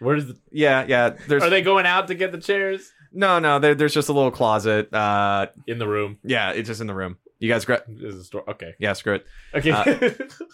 [0.00, 0.36] Where's the?
[0.50, 1.10] Yeah, yeah.
[1.28, 3.58] There's Are they going out to get the chairs no, no.
[3.58, 4.92] There's just a little closet.
[4.92, 6.18] Uh, in the room?
[6.22, 7.16] yeah, it's just in the room.
[7.38, 8.48] You guys, gra- Is a store?
[8.50, 9.26] Okay, yeah, screw it.
[9.54, 9.70] okay.
[9.70, 10.10] Uh,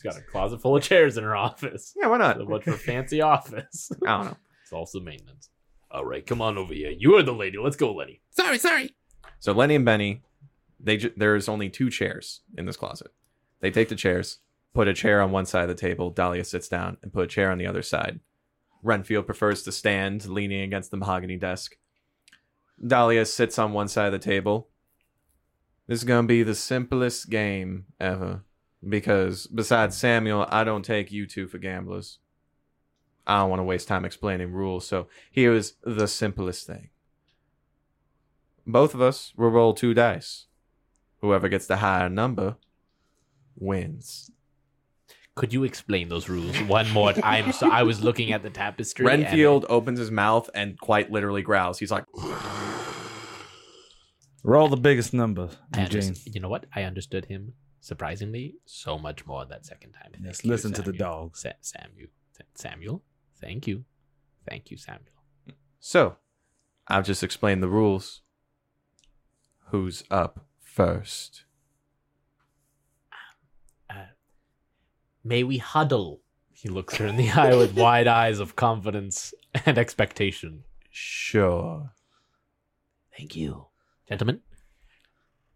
[0.00, 1.92] She's got a closet full of chairs in her office.
[1.94, 2.38] Yeah, why not?
[2.38, 3.92] So much for fancy office.
[4.06, 4.36] I don't know.
[4.62, 5.50] It's also maintenance.
[5.90, 6.90] All right, come on over here.
[6.96, 7.58] You are the lady.
[7.58, 8.22] Let's go, Lenny.
[8.30, 8.94] Sorry, sorry.
[9.40, 10.22] So Lenny and Benny,
[10.78, 13.08] they ju- there's only two chairs in this closet.
[13.60, 14.38] They take the chairs,
[14.72, 16.10] put a chair on one side of the table.
[16.10, 18.20] Dahlia sits down and put a chair on the other side.
[18.82, 21.76] Renfield prefers to stand, leaning against the mahogany desk.
[22.86, 24.68] Dahlia sits on one side of the table.
[25.86, 28.44] This is gonna be the simplest game ever,
[28.88, 32.18] because besides Samuel, I don't take you two for gamblers.
[33.26, 36.90] I don't want to waste time explaining rules, so here is the simplest thing
[38.66, 40.46] both of us will roll two dice.
[41.22, 42.56] Whoever gets the higher number
[43.56, 44.30] wins.
[45.34, 47.52] Could you explain those rules one more time?
[47.52, 49.06] So I was looking at the tapestry.
[49.10, 51.78] and- Renfield opens his mouth and quite literally growls.
[51.78, 52.04] He's like,
[54.42, 56.00] Roll the biggest number, I Eugene.
[56.12, 56.64] underst- you know what?
[56.74, 60.10] I understood him surprisingly so much more that second time.
[60.12, 61.36] Thank Yes, you, listen to the dog.
[61.36, 62.08] Sa- Samuel.
[62.32, 63.02] Sa- Samuel.
[63.40, 63.84] Thank you.
[64.48, 65.06] Thank you, Samuel.
[65.78, 66.16] So,
[66.88, 68.20] I've just explained the rules.
[69.68, 71.44] Who's up first?
[73.12, 74.04] Um, uh,
[75.24, 76.20] may we huddle?
[76.52, 79.32] He looks her in the eye with wide eyes of confidence
[79.64, 80.64] and expectation.
[80.90, 81.92] Sure.
[83.16, 83.66] Thank you,
[84.08, 84.40] gentlemen.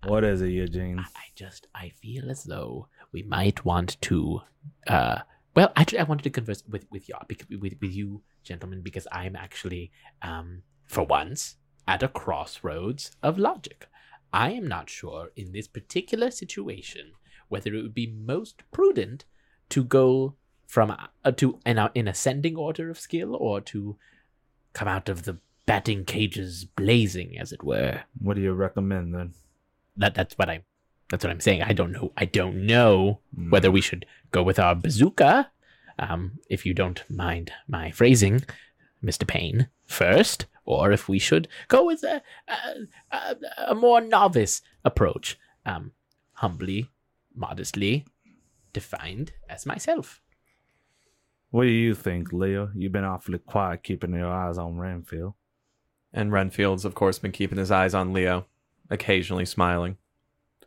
[0.07, 0.99] What is it, Eugene?
[0.99, 4.43] I I just I feel as though we might want to
[4.87, 5.19] uh
[5.55, 9.07] well actually I wanted to converse with with you because with, with you gentlemen because
[9.11, 9.91] I'm actually
[10.23, 11.57] um for once
[11.89, 13.89] at a crossroads of logic.
[14.33, 17.13] I am not sure in this particular situation
[17.49, 19.25] whether it would be most prudent
[19.71, 20.35] to go
[20.67, 23.97] from uh, to an in ascending order of skill or to
[24.73, 29.35] come out of the batting cages blazing as it were What do you recommend then?
[29.97, 30.63] That that's what I
[31.11, 31.63] that's what I'm saying.
[31.63, 32.13] I don't know.
[32.17, 33.21] I don't know
[33.51, 35.51] whether we should go with our bazooka,
[35.99, 38.43] um, if you don't mind my phrasing,
[39.03, 43.37] Mister Payne, first, or if we should go with a a, a,
[43.69, 45.93] a more novice approach, um,
[46.35, 46.91] humbly,
[47.35, 48.05] modestly
[48.73, 50.21] defined as myself.
[51.51, 52.71] What do you think, Leo?
[52.75, 55.35] You've been awfully quiet keeping your eyes on Renfield.
[56.13, 58.47] And Renfield's, of course, been keeping his eyes on Leo,
[58.91, 59.97] occasionally smiling.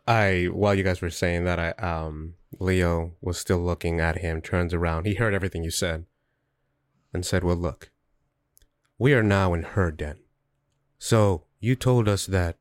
[0.07, 4.41] I while you guys were saying that, I um Leo was still looking at him.
[4.41, 5.05] Turns around.
[5.05, 6.05] He heard everything you said,
[7.13, 7.91] and said, "Well, look,
[8.97, 10.19] we are now in her den.
[10.97, 12.57] So you told us that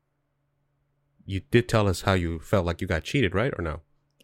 [1.25, 3.53] you did tell us how you felt like you got cheated, right?
[3.57, 3.81] Or no?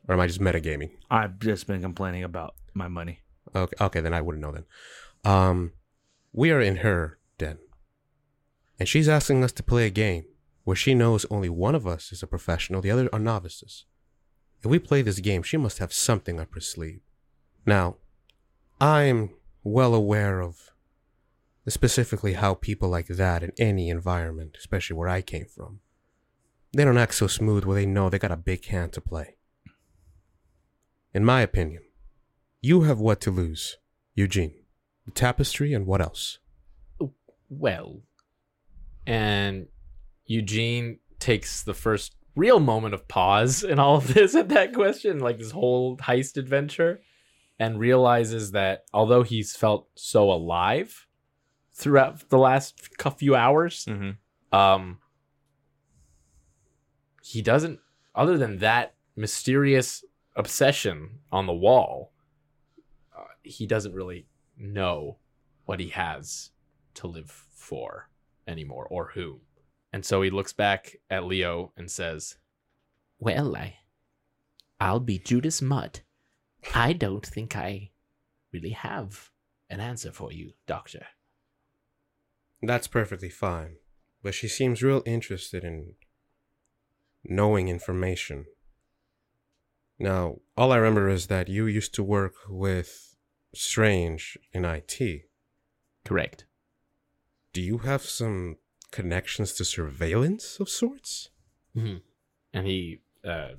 [0.07, 0.91] Or am I just metagaming?
[1.09, 3.19] I've just been complaining about my money.
[3.55, 4.65] Okay, okay, then I wouldn't know then.
[5.23, 5.73] Um,
[6.31, 7.59] we are in her den,
[8.79, 10.25] and she's asking us to play a game
[10.63, 13.85] where she knows only one of us is a professional, the other are novices.
[14.59, 17.01] If we play this game, she must have something up her sleeve.
[17.65, 17.97] Now,
[18.79, 19.31] I'm
[19.63, 20.71] well aware of
[21.67, 25.79] specifically how people like that in any environment, especially where I came from,
[26.73, 29.35] they don't act so smooth where they know they got a big hand to play.
[31.13, 31.83] In my opinion,
[32.61, 33.77] you have what to lose,
[34.15, 34.55] Eugene.
[35.05, 36.39] The tapestry and what else?
[37.49, 38.01] Well,
[39.05, 39.67] And
[40.25, 45.19] Eugene takes the first real moment of pause in all of this at that question,
[45.19, 47.01] like this whole heist adventure,
[47.59, 51.07] and realizes that although he's felt so alive
[51.73, 52.79] throughout the last
[53.17, 54.57] few hours, Mm-hmm.
[54.57, 54.99] um,
[57.21, 57.79] he doesn't.
[58.15, 60.03] Other than that mysterious
[60.35, 62.11] obsession on the wall,
[63.17, 65.17] uh, he doesn't really know
[65.65, 66.51] what he has
[66.95, 68.09] to live for.
[68.45, 69.39] anymore or who.
[69.93, 72.37] And so he looks back at Leo and says,
[73.19, 73.75] Well, I,
[74.79, 75.99] I'll be Judas Mudd.
[76.73, 77.91] I don't think I
[78.51, 79.29] really have
[79.69, 81.05] an answer for you, Doctor.
[82.61, 83.75] That's perfectly fine.
[84.23, 85.93] But she seems real interested in
[87.23, 88.45] knowing information.
[89.99, 93.15] Now, all I remember is that you used to work with
[93.53, 94.99] Strange in IT.
[96.03, 96.45] Correct.
[97.51, 98.57] Do you have some
[98.93, 101.29] connections to surveillance of sorts?
[102.53, 103.53] And he uh,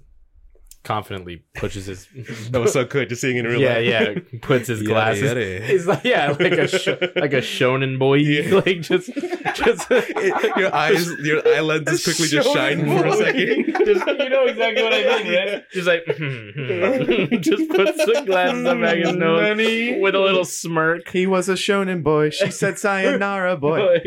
[0.85, 2.09] confidently pushes his.
[2.51, 3.87] That was so good, just seeing in real yeah, life.
[3.87, 4.03] yeah.
[4.11, 4.39] Yeah.
[4.43, 5.23] Puts his Yada, glasses.
[5.23, 5.61] yada.
[5.67, 8.17] He's like, yeah, like a sh- like a shonen boy.
[8.17, 8.55] Yeah.
[8.55, 9.11] Like just,
[9.55, 13.75] just your eyes, your eye lenses quickly just shine for a second.
[13.85, 15.63] just, you know exactly what I mean, right?
[15.73, 17.37] Just like, hmm, hmm.
[17.41, 21.09] just puts the glasses on hmm, back his nose with a little smirk.
[21.09, 22.31] He was a shonen boy.
[22.31, 24.01] She said sayonara boy.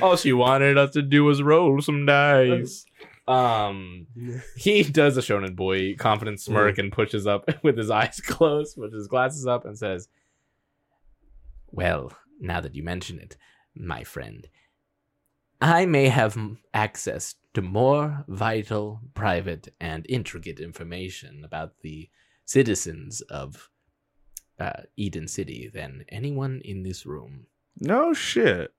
[0.00, 2.84] All she wanted us to do was roll some dice.
[3.28, 4.06] Um,
[4.56, 8.94] he does a shonen boy confident smirk and pushes up with his eyes closed, puts
[8.94, 10.08] his glasses up, and says,
[11.70, 13.36] Well, now that you mention it,
[13.74, 14.48] my friend,
[15.60, 22.10] I may have m- access to more vital, private, and intricate information about the
[22.44, 23.70] citizens of
[24.58, 27.46] uh, Eden City than anyone in this room.
[27.78, 28.72] No shit.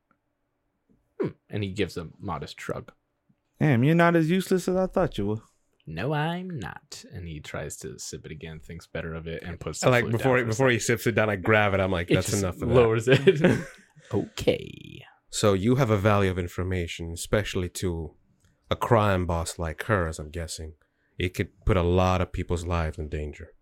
[1.19, 2.91] hmm, and he gives a modest shrug.
[3.63, 5.41] Damn, you're not as useless as I thought you were.
[5.87, 7.05] No, I'm not.
[7.13, 9.91] And he tries to sip it again, thinks better of it, and puts I the
[9.91, 11.79] like flute before down for before he sips it down, I grab it.
[11.79, 12.75] I'm like, He that's just enough of that.
[12.75, 13.59] lowers it.
[14.13, 15.01] Okay.
[15.29, 18.15] So you have a value of information, especially to
[18.69, 20.73] a crime boss like her, as I'm guessing.
[21.17, 23.53] It could put a lot of people's lives in danger.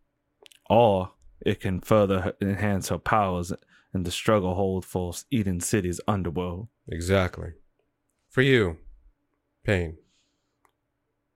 [0.68, 1.12] Or
[1.46, 3.54] it can further enhance her powers
[3.94, 6.70] in the struggle hold for Eden City's underworld.
[6.90, 7.52] Exactly.
[8.30, 8.78] For you,
[9.64, 9.98] Payne.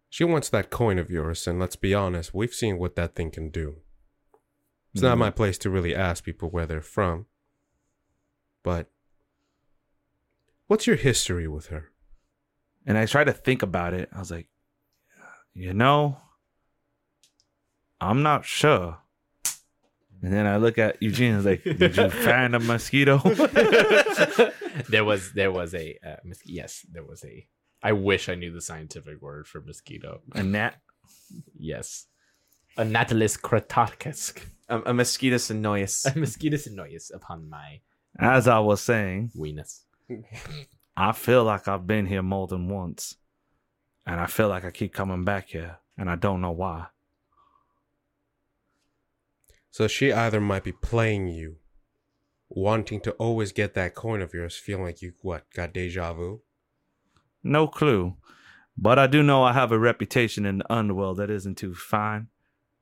[0.09, 3.31] She wants that coin of yours, and let's be honest, we've seen what that thing
[3.31, 3.77] can do.
[4.93, 5.19] It's not Mhm.
[5.19, 7.25] my place to really ask people where they're from.
[8.63, 8.89] But
[10.67, 11.91] what's your history with her?
[12.85, 14.09] And I tried to think about it.
[14.13, 14.47] I was like,
[15.53, 16.21] you know,
[17.99, 18.99] I'm not sure.
[20.21, 21.33] And then I look at Eugene.
[21.33, 23.17] I was like, did you find a mosquito?
[24.89, 27.45] there was there was a uh, mos- yes, there was a.
[27.85, 30.21] I wish I knew the scientific word for mosquito.
[30.33, 30.81] a gnat?
[31.59, 32.07] Yes,
[32.77, 34.33] a Natalis crotacus,
[34.67, 36.05] A, a mosquitoes annoyus.
[36.05, 37.81] a mosquito annoyus upon my
[38.17, 39.81] As I was saying, weenus.
[40.97, 43.17] I feel like I've been here more than once.
[44.07, 45.77] And I feel like I keep coming back here.
[45.97, 46.87] And I don't know why.
[49.69, 51.57] So she either might be playing you,
[52.49, 56.41] wanting to always get that coin of yours, feeling like you, what, got deja vu?
[57.45, 58.15] No clue.
[58.75, 62.27] But I do know I have a reputation in the underworld that isn't too fine.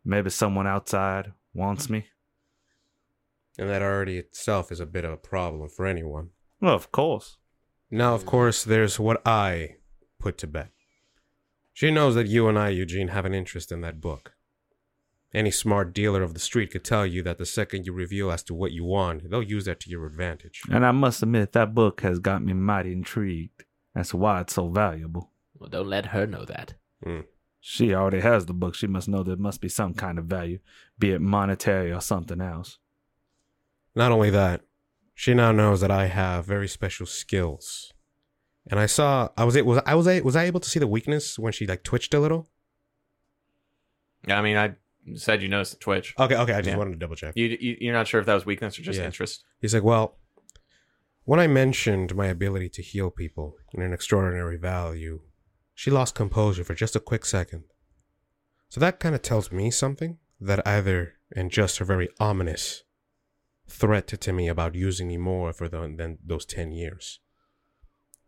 [0.06, 2.06] Maybe someone outside wants me.
[3.60, 6.30] And that already itself is a bit of a problem for anyone.
[6.62, 7.38] Well, of course.
[7.92, 9.76] Now, of course, there's what I
[10.18, 10.70] put to bet.
[11.74, 14.34] She knows that you and I, Eugene, have an interest in that book.
[15.34, 18.44] Any smart dealer of the street could tell you that the second you reveal as
[18.44, 20.62] to what you want, they'll use that to your advantage.
[20.72, 23.66] And I must admit, that book has got me mighty intrigued
[23.96, 25.32] as to why it's so valuable.
[25.58, 26.74] Well, don't let her know that.
[27.04, 27.22] Hmm.
[27.60, 28.76] She already has the book.
[28.76, 30.60] She must know there must be some kind of value,
[31.00, 32.78] be it monetary or something else.
[33.96, 34.62] Not only that,
[35.16, 37.94] she now knows that I have very special skills.
[38.70, 40.80] And I saw I was it was I was I was I able to see
[40.80, 42.50] the weakness when she like twitched a little?
[44.28, 44.74] Yeah, I mean, I
[45.16, 46.14] said you noticed the twitch.
[46.18, 46.78] Okay, okay, I just Yeah.
[46.78, 47.34] wanted to double check.
[47.36, 49.06] You, you you're not sure if that was weakness or just Yeah.
[49.06, 49.44] interest.
[49.60, 50.18] He's like, Well,
[51.26, 55.22] when I mentioned my ability to heal people in an extraordinary value,
[55.74, 57.64] she lost composure for just a quick second.
[58.70, 62.84] So that kind of tells me something that either and just her very ominous
[63.68, 67.20] threat to me about using me more for the, than those 10 years,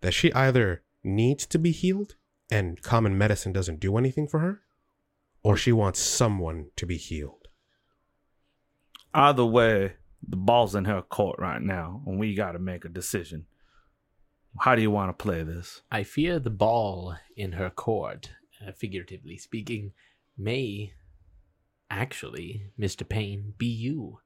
[0.01, 2.15] that she either needs to be healed
[2.49, 4.61] and common medicine doesn't do anything for her,
[5.43, 7.47] or she wants someone to be healed.
[9.13, 9.93] Either way,
[10.27, 13.45] the ball's in her court right now, and we got to make a decision.
[14.59, 15.81] How do you want to play this?
[15.91, 18.31] I fear the ball in her court,
[18.65, 19.91] uh, figuratively speaking,
[20.37, 20.93] may
[21.89, 23.07] actually, Mr.
[23.07, 24.19] Payne, be you.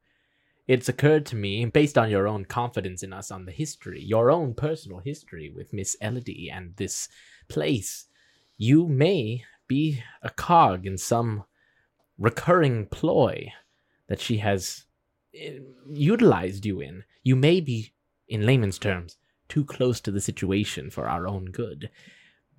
[0.67, 4.29] It's occurred to me, based on your own confidence in us on the history, your
[4.29, 7.09] own personal history with Miss Elodie and this
[7.47, 8.05] place,
[8.57, 11.43] you may be a cog in some
[12.19, 13.51] recurring ploy
[14.07, 14.85] that she has
[15.35, 17.03] Uh, utilized you in.
[17.23, 17.93] You may be,
[18.27, 19.17] in layman's terms,
[19.47, 21.89] too close to the situation for our own good.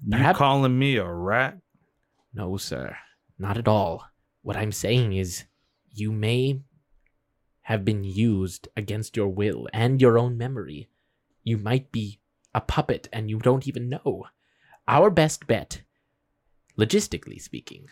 [0.04, 1.58] You Perhaps- calling me a rat?
[2.32, 2.96] No, sir,
[3.38, 4.04] not at all.
[4.42, 5.44] What I'm saying is,
[5.92, 6.60] you may
[7.62, 10.88] have been used against your will and your own memory.
[11.42, 12.20] You might be
[12.54, 14.26] a puppet and you don't even know.
[14.86, 15.82] Our best bet,
[16.78, 17.88] logistically speaking,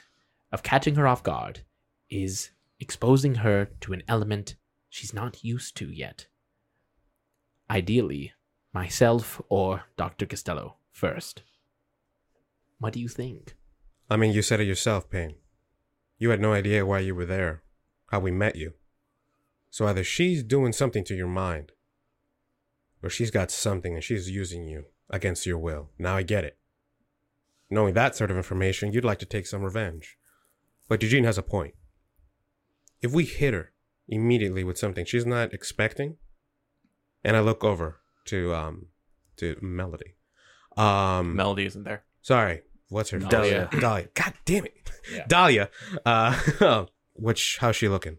[0.53, 1.61] of catching her off guard
[2.09, 2.51] is
[2.81, 4.55] exposing her to an element
[4.89, 6.27] she's not used to yet.
[7.71, 8.33] Ideally,
[8.73, 10.27] myself or Dr.
[10.27, 11.43] Costello first.
[12.79, 13.57] What do you think?
[14.11, 15.35] I mean, you said it yourself, Payne.
[16.19, 17.63] You had no idea why you were there,
[18.07, 18.73] how we met you.
[19.71, 21.73] So either she's doing something to your mind,
[23.03, 25.91] or she's got something and she's using you against your will.
[25.99, 26.59] Now I get it.
[27.71, 30.17] Knowing that sort of information, you'd like to take some revenge.
[30.89, 31.75] But Eugene has a point.
[33.03, 33.73] If we hit her
[34.09, 36.17] immediately with something she's not expecting,
[37.25, 38.87] and I look over to um
[39.37, 40.15] to Melody.
[40.77, 42.05] Um Melody isn't there.
[42.23, 43.69] Sorry, what's her Dahlia.
[43.71, 43.71] Dahlia.
[43.81, 44.09] Dahlia.
[44.15, 45.27] God damn it, Yeah.
[45.29, 45.71] Dahlia.
[46.05, 48.19] Uh, which how's she looking?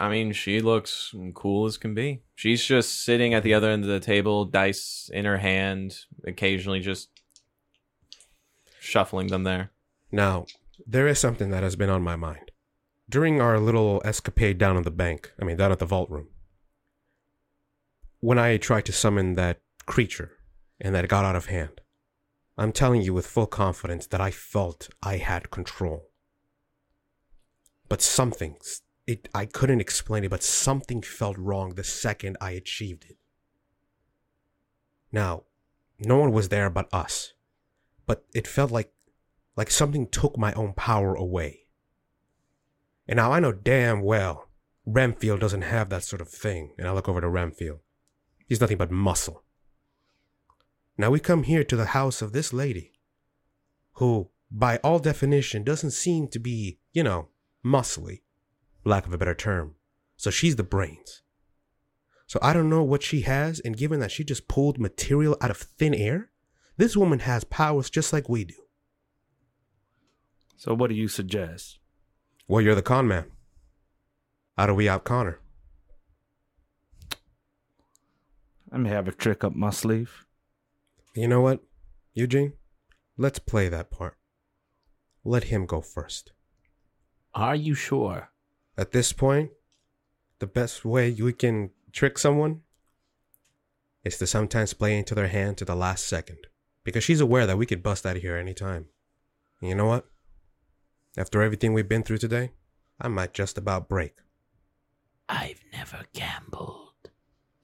[0.00, 2.22] I mean, she looks cool as can be.
[2.36, 6.78] She's just sitting at the other end of the table, dice in her hand, occasionally
[6.78, 7.08] just
[8.78, 9.72] shuffling them there.
[10.12, 10.46] Now,
[10.86, 12.47] there is something that has been on my mind
[13.08, 15.32] during our little escapade down in the bank.
[15.40, 16.28] I mean, down at the vault room.
[18.20, 20.38] When I tried to summon that creature,
[20.80, 21.80] and that got out of hand.
[22.56, 26.08] I'm telling you with full confidence that I felt I had control.
[27.88, 28.56] But something,
[29.06, 33.16] it I couldn't explain it, but something felt wrong the second I achieved it.
[35.10, 35.44] Now,
[35.98, 37.32] no one was there but us.
[38.06, 38.92] But it felt like
[39.56, 41.67] like something took my own power away.
[43.08, 44.48] And now I know damn well
[44.84, 46.72] Renfield doesn't have that sort of thing.
[46.78, 47.80] And I look over to Renfield.
[48.46, 49.44] He's nothing but muscle.
[50.96, 52.92] Now we come here to the house of this lady,
[53.92, 57.28] who, by all definition, doesn't seem to be, you know,
[57.64, 58.22] muscly,
[58.84, 59.74] lack of a better term.
[60.16, 61.22] So she's the brains.
[62.26, 65.50] So I don't know what she has, and given that she just pulled material out
[65.50, 66.30] of thin air,
[66.76, 68.54] this woman has powers just like we do.
[70.56, 71.77] So what do you suggest?
[72.48, 73.26] Well, you're the con man.
[74.56, 75.40] How do we out con her?
[78.72, 80.24] I may have a trick up my sleeve.
[81.14, 81.60] You know what,
[82.14, 82.54] Eugene?
[83.18, 84.16] Let's play that part.
[85.24, 86.32] Let him go first.
[87.34, 88.30] Are you sure?
[88.78, 89.50] At this point,
[90.38, 92.62] the best way you can trick someone
[94.04, 96.38] is to sometimes play into their hand to the last second.
[96.82, 98.86] Because she's aware that we could bust out of here anytime.
[99.60, 100.06] And you know what?
[101.18, 102.52] After everything we've been through today,
[103.00, 104.14] I might just about break.
[105.28, 107.10] I've never gambled.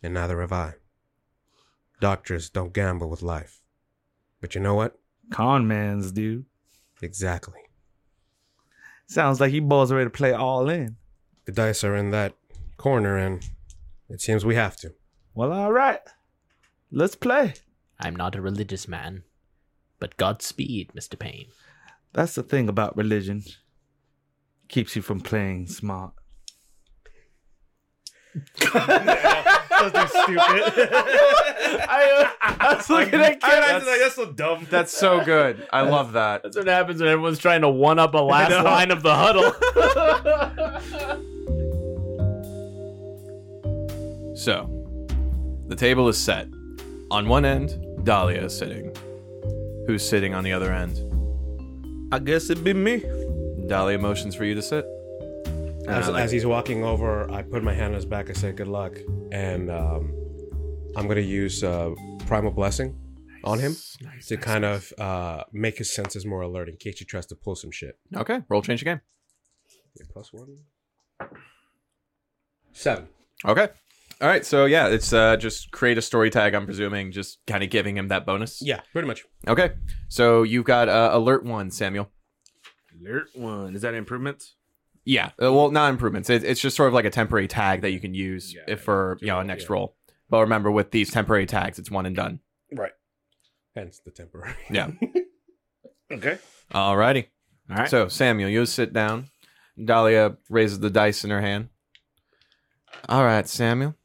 [0.03, 0.73] And neither have I.
[2.01, 3.61] Doctors don't gamble with life.
[4.41, 4.99] But you know what?
[5.31, 6.47] Con man's dude.
[7.01, 7.61] Exactly.
[9.07, 10.97] Sounds like you boys are ready to play all in.
[11.45, 12.35] The dice are in that
[12.77, 13.49] corner, and
[14.09, 14.95] it seems we have to.
[15.33, 16.01] Well, all right.
[16.91, 17.55] Let's play.
[18.01, 19.23] I'm not a religious man,
[20.01, 21.17] but Godspeed, Mr.
[21.17, 21.47] Payne.
[22.15, 23.43] That's the thing about religion.
[24.69, 26.13] Keeps you from playing smart.
[28.59, 30.89] Something stupid.
[31.87, 33.85] I, I was looking at Kevin.
[33.85, 34.67] That's, so dumb.
[34.71, 35.67] that's so good.
[35.73, 36.45] I love that.
[36.45, 38.63] That's what happens when everyone's trying to one up a last know.
[38.63, 39.53] line of the huddle.
[44.37, 44.69] So,
[45.69, 46.49] the table is set.
[47.11, 48.93] On one end, Dahlia is sitting.
[49.87, 50.99] Who's sitting on the other end?
[52.13, 53.03] I guess it'd be me.
[53.67, 54.85] Dahlia motions for you to sit.
[55.89, 58.31] As, like as he's walking over, I put my hand on his back.
[58.31, 58.97] I say, "Good luck,"
[59.33, 60.13] and um,
[60.97, 61.91] I'm gonna use uh,
[62.27, 62.97] primal blessing
[63.43, 63.77] on him
[64.27, 67.55] to kind of uh, make his senses more alert in case he tries to pull
[67.55, 67.99] some shit.
[68.17, 69.01] Okay, roll change the game.
[69.97, 70.57] Yeah, plus one.
[72.73, 73.09] Seven.
[73.45, 73.69] Okay.
[74.25, 76.55] All right, so yeah, it's uh, just create a story tag.
[76.55, 78.63] I'm presuming, just kind of giving him that bonus.
[78.63, 79.23] Yeah, pretty much.
[79.47, 79.73] Okay,
[80.09, 82.11] so you've got uh, alert one, Samuel.
[82.99, 83.77] Alert one.
[83.77, 84.55] Is that improvements?
[85.05, 86.31] Yeah, uh, well, not improvements.
[86.31, 88.81] It, it's just sort of like a temporary tag that you can use Yeah, if
[88.81, 89.73] for to you know a next yeah.
[89.75, 89.97] roll.
[90.31, 92.41] But remember, with these temporary tags, it's one and done.
[92.73, 92.93] Right.
[93.77, 94.55] Hence the temporary.
[94.71, 94.93] Yeah.
[96.11, 96.39] Okay.
[96.73, 97.27] Alrighty.
[97.71, 97.91] All right.
[97.91, 99.29] So Samuel, you sit down.
[99.83, 101.69] Dahlia raises the dice in her hand.
[103.09, 103.97] All right, Samuel.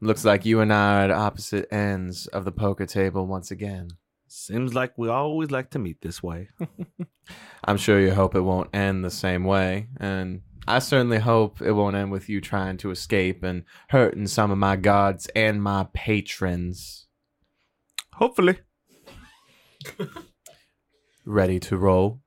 [0.00, 3.90] Looks like you and I are at opposite ends of the poker table once again.
[4.28, 6.48] Seems like we always like to meet this way.
[7.64, 11.72] I'm sure you hope it won't end the same way, and I certainly hope it
[11.72, 15.86] won't end with you trying to escape and hurting some of my gods and my
[15.92, 17.06] patrons.
[18.14, 18.58] Hopefully.
[21.24, 22.20] Ready to roll.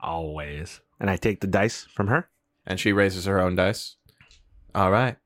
[0.00, 0.80] Always.
[1.00, 2.28] And I take the dice from her.
[2.66, 3.96] And she raises her own dice.
[4.74, 5.16] All right.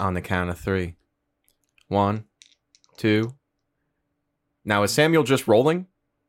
[0.00, 0.96] On the count of three.
[1.88, 2.24] One,
[2.96, 3.34] two.
[4.64, 5.86] Now, is Samuel just rolling?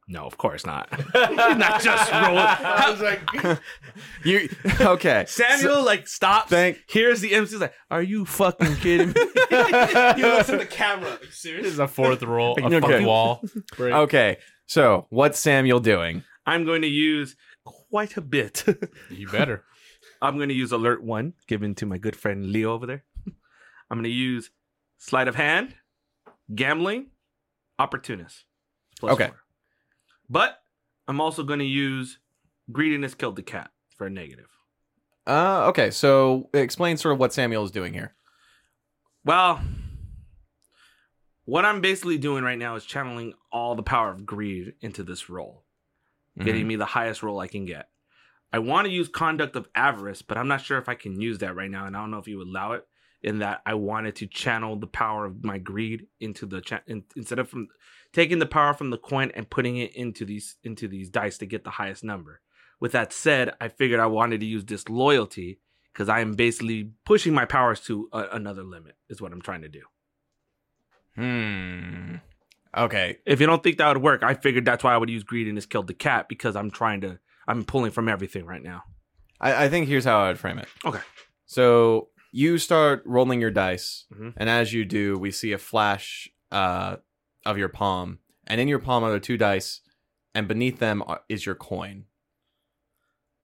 [0.07, 0.88] No, of course not.
[0.95, 2.38] He's not just rolling.
[2.38, 3.59] I was like,
[4.24, 4.49] You
[4.82, 5.26] okay?
[5.28, 6.49] Samuel like stops.
[6.51, 7.53] Thank- Here's the MC.
[7.53, 11.09] He's like, "Are you fucking kidding me?" he looks at the camera.
[11.09, 11.66] Like, This serious?
[11.66, 12.80] is a fourth roll, a Okay.
[12.82, 13.43] fourth wall.
[13.78, 13.93] break.
[13.95, 14.38] Okay.
[14.68, 16.24] So, what's Samuel doing?
[16.45, 18.63] I'm going to use quite a bit.
[19.09, 19.63] You better.
[20.22, 23.03] I'm going to use alert one given to my good friend Leo over there.
[23.89, 24.49] I'm going to use
[24.97, 25.75] sleight of hand,
[26.53, 27.07] gambling,
[27.79, 28.45] opportunist.
[28.99, 29.27] Plus Okay.
[29.27, 29.41] four.
[30.29, 30.59] But
[31.07, 32.19] I'm also going to use
[32.71, 34.49] greediness killed the cat for a negative.
[35.27, 35.91] Uh, okay.
[35.91, 38.13] So, explain sort of what Samuel is doing here.
[39.23, 39.61] Well,
[41.45, 45.29] what I'm basically doing right now is channeling all the power of greed into this
[45.29, 45.63] roll,
[46.39, 47.89] getting me the highest roll I can get.
[48.53, 51.39] I want to use conduit of avarice, but I'm not sure if I can use
[51.39, 52.88] that right now, and I don't know if you would allow it.
[53.26, 57.05] In that I wanted to channel the power of my greed into the cha- in,
[57.15, 57.69] instead of from
[58.13, 61.47] taking the power from the coin and putting it into these into these dice to
[61.47, 62.41] get the highest number.
[62.80, 65.59] With that said, I figured I wanted to use disloyalty
[65.91, 68.95] because I am basically pushing my powers to a, another limit.
[69.09, 69.82] Is what I'm trying to do.
[71.15, 72.17] Hmm.
[72.78, 73.17] Okay.
[73.26, 75.65] If you don't think that would work, I figured that's why I would use greediness
[75.65, 77.17] killed the cat because I'm trying to
[77.47, 78.84] I'm pulling from everything right now.
[79.41, 80.67] I, I think here's how I would frame it.
[80.86, 81.01] Okay.
[81.47, 84.33] So you start rolling your dice, Mhm.
[84.36, 86.97] and as you do, we see a flash uh,
[87.45, 89.79] of your palm, and in your palm are the two dice,
[90.33, 92.05] and beneath them are- is your coin.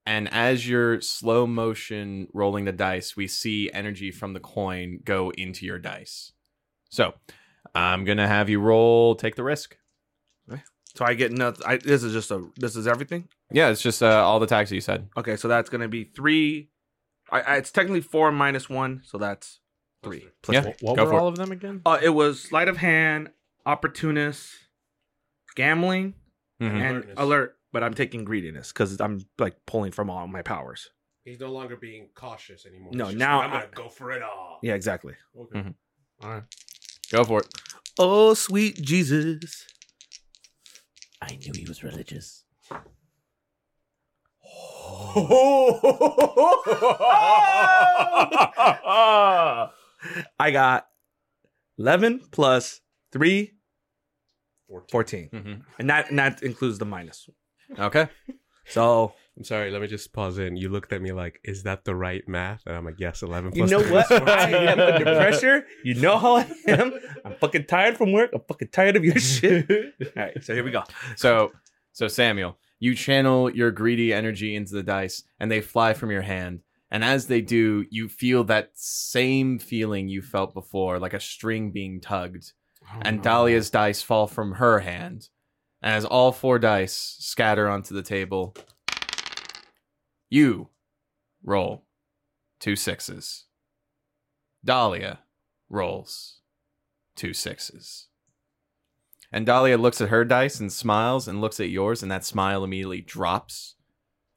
[0.04, 5.30] And as you're slow motion rolling the dice, we see energy from the coin go
[5.30, 6.32] into your dice.
[6.90, 7.14] So
[7.74, 9.14] I'm gonna have you roll.
[9.14, 9.78] Take the risk.
[10.94, 11.62] So I get nothing.
[11.64, 13.26] I, this is just a this is everything.
[13.50, 15.08] Yeah, it's just uh, all the taxes you said.
[15.16, 16.68] Okay, so that's gonna be three.
[17.32, 19.58] I, I it's technically four minus one, so that's
[20.04, 20.28] three.
[20.42, 20.62] Plus Yeah.
[20.62, 20.74] four.
[20.82, 21.30] What Go were all it.
[21.32, 21.82] of them again?
[21.84, 23.30] Uh, it was sleight of hand,
[23.66, 24.50] opportunist,
[25.56, 26.14] gambling,
[26.60, 26.66] Mhm.
[26.70, 27.14] and Alertness.
[27.18, 27.58] alert.
[27.72, 30.90] But I'm taking greediness because I'm like pulling from all my powers.
[31.24, 32.90] He's no longer being cautious anymore.
[32.94, 34.58] No, now like, I'm gonna I- go for it all.
[34.62, 35.14] Yeah, exactly.
[35.38, 35.60] Okay.
[35.60, 35.74] Mhm.
[36.22, 36.42] All right.
[37.10, 37.46] Go for it.
[37.98, 39.66] Oh, sweet Jesus.
[41.22, 42.44] I knew he was religious.
[50.38, 50.86] I got
[51.78, 52.80] 11 plus
[53.12, 53.52] 3,
[54.90, 55.28] Fourteen.
[55.30, 55.42] 14.
[55.42, 57.28] hmm And that, and that includes the minus.
[57.78, 58.08] Okay.
[58.66, 59.70] So, I'm sorry.
[59.70, 60.56] Let me just pause in.
[60.56, 63.52] You looked at me like, "Is that the right math?" And I'm like, "Yes, 11
[63.54, 64.10] you know three what?
[64.10, 65.66] is 14." I am under pressure.
[65.84, 66.92] You know how I am.
[67.24, 68.30] I'm fucking tired from work.
[68.32, 69.68] I'm fucking tired of your shit.
[70.00, 70.84] All right, so here we go.
[71.16, 71.52] So,
[71.92, 76.22] so Samuel, you channel your greedy energy into the dice, and they fly from your
[76.22, 76.62] hand.
[76.90, 81.70] And as they do, you feel that same feeling you felt before, like a string
[81.70, 82.54] being tugged.
[82.82, 85.28] Oh, and Dahlia's dice fall from her hand.
[85.80, 88.56] And as all four dice scatter onto the table,
[90.28, 90.70] you
[91.44, 91.84] roll
[92.58, 93.44] two sixes.
[94.64, 95.20] Dahlia
[95.70, 96.40] rolls
[97.14, 98.08] two sixes.
[99.32, 102.62] And Dahlia looks at her dice and smiles and looks at yours, and that smile
[102.62, 103.76] immediately drops.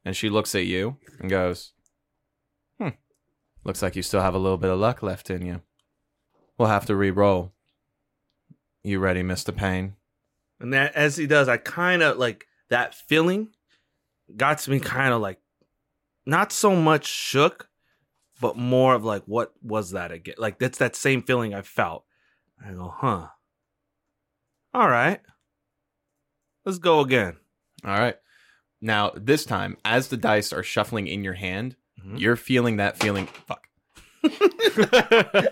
[0.04, 1.72] And she looks at you and goes,
[2.80, 2.90] Hmm,
[3.62, 5.60] looks like you still have a little bit of luck left in you.
[6.56, 7.52] We'll have to re roll.
[8.82, 9.54] You ready, Mr.
[9.54, 9.96] Payne?
[10.58, 13.48] And that, as he does, I kind of like that feeling
[14.34, 15.38] got to me kind of like
[16.24, 17.68] not so much shook,
[18.40, 20.36] but more of like, what was that again?
[20.38, 22.04] Like, that's that same feeling I felt.
[22.64, 23.28] I go, huh.
[24.74, 25.20] All right.
[26.64, 27.36] Let's go again.
[27.84, 28.16] All right.
[28.80, 32.18] Now, this time, as the dice are shuffling in your hand, Mhm.
[32.20, 33.26] you're feeling that feeling.
[33.26, 33.68] Fuck.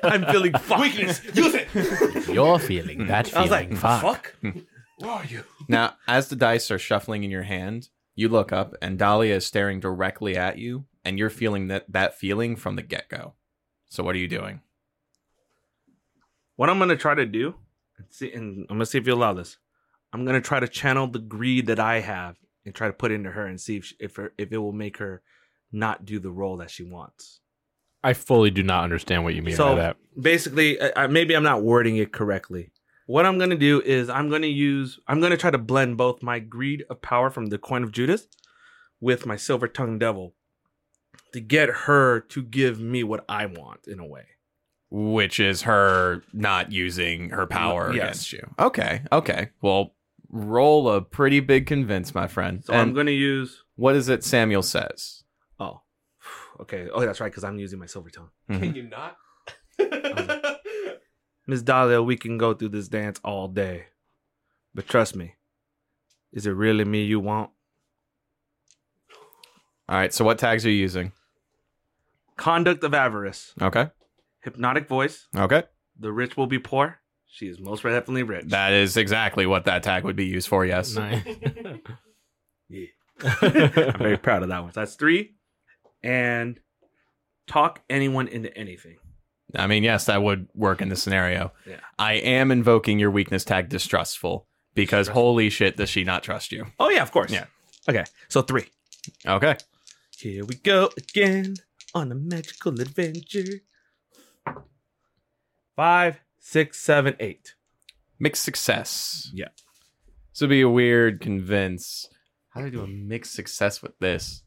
[0.02, 1.22] I'm feeling weakness.
[1.34, 2.28] Use it.
[2.34, 3.38] You're feeling that feeling.
[3.38, 3.80] I was like, feeling.
[3.80, 4.02] fuck.
[4.02, 4.34] fuck.
[4.98, 5.44] Where are you?
[5.68, 9.46] Now, as the dice are shuffling in your hand, you look up and Dahlia is
[9.46, 13.34] staring directly at you, and you're feeling that, that feeling from the get go.
[13.88, 14.60] So, what are you doing?
[16.56, 17.56] What I'm gonna try to do, and
[18.11, 19.59] see, and I'm gonna see if you allow this.
[20.12, 23.30] I'm gonna try to channel the greed that I have and try to put into
[23.30, 25.22] her and see if she, if her, if it will make her
[25.72, 27.40] not do the role that she wants.
[28.02, 29.96] I fully do not understand what you mean by that.
[30.20, 32.70] basically, I, I- maybe I'm not wording it correctly.
[33.07, 36.38] What I'm gonna do is I'm gonna use I'm gonna try to blend both my
[36.38, 38.26] greed of power from the coin of Judas
[39.00, 40.34] with my silver tongued devil
[41.32, 44.24] to get her to give me what I want in a way.
[44.97, 48.05] Which is her not using her power Yes.
[48.05, 48.55] against you.
[48.61, 49.49] Okay, okay.
[49.61, 49.95] Well,
[50.30, 52.64] roll a pretty big convince, my friend.
[52.64, 53.64] So and I'm gonna use.
[53.74, 55.24] what is it Samuel says?
[55.59, 55.80] Oh,
[56.61, 56.88] okay.
[56.92, 58.30] Oh, that's right, because I'm using my silver tongue.
[58.49, 58.76] Mhm.
[58.76, 59.16] you not?
[61.49, 63.86] Miss Dahlia, we can go through this dance all day,
[64.76, 65.34] but trust me,
[66.32, 67.51] is it really me you want?
[69.88, 71.11] All right, so what tags are you using?
[72.36, 73.88] Conduit of avarice, Okay.
[74.45, 75.26] Hypnotic voice.
[75.36, 75.64] Okay.
[75.99, 77.01] The rich will be poor.
[77.26, 78.45] She is most definitely rich.
[78.49, 80.95] That is exactly what that tag would be used for, yes.
[80.95, 81.24] Nice.
[82.68, 82.86] yeah.
[83.22, 84.72] I'm very proud of that one.
[84.72, 85.34] So that's three,
[86.03, 86.59] and
[87.47, 88.97] talk anyone into anything.
[89.57, 91.53] I mean, yes, that would work in this scenario.
[91.66, 91.76] Yeah.
[91.99, 95.22] I am invoking your weakness tag distrustful because Distrustful.
[95.22, 96.66] holy shit, does she not trust you?
[96.80, 97.30] Oh yeah, of course.
[97.32, 97.47] Yeah.
[97.88, 98.66] Okay, so three.
[99.26, 99.57] Okay.
[100.18, 101.57] Here we go again
[101.95, 103.61] on a magical adventure.
[105.77, 107.55] Five, six, seven, eight.
[108.18, 109.31] Mixed success.
[109.35, 109.49] Yeah.
[110.33, 112.09] This would be a weird convince.
[112.51, 114.43] How do I do a mixed success with this?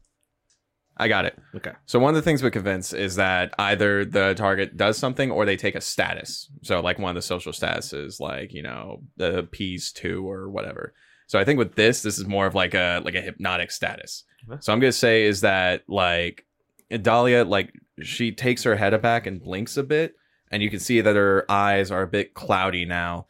[0.98, 1.38] I got it.
[1.54, 1.72] Okay.
[1.86, 5.44] So one of the things with convince is that either the target does something or
[5.46, 6.50] they take a status.
[6.62, 10.94] So like one of the social statuses, like you know the P's two or whatever.
[11.28, 14.24] So I think with this, this is more of like a like a hypnotic status.
[14.48, 14.58] Okay.
[14.60, 16.44] So I'm gonna say is that like
[16.90, 17.72] Dahlia, like
[18.02, 20.16] she takes her head back and blinks a bit,
[20.50, 23.26] and you can see that her eyes are a bit cloudy now,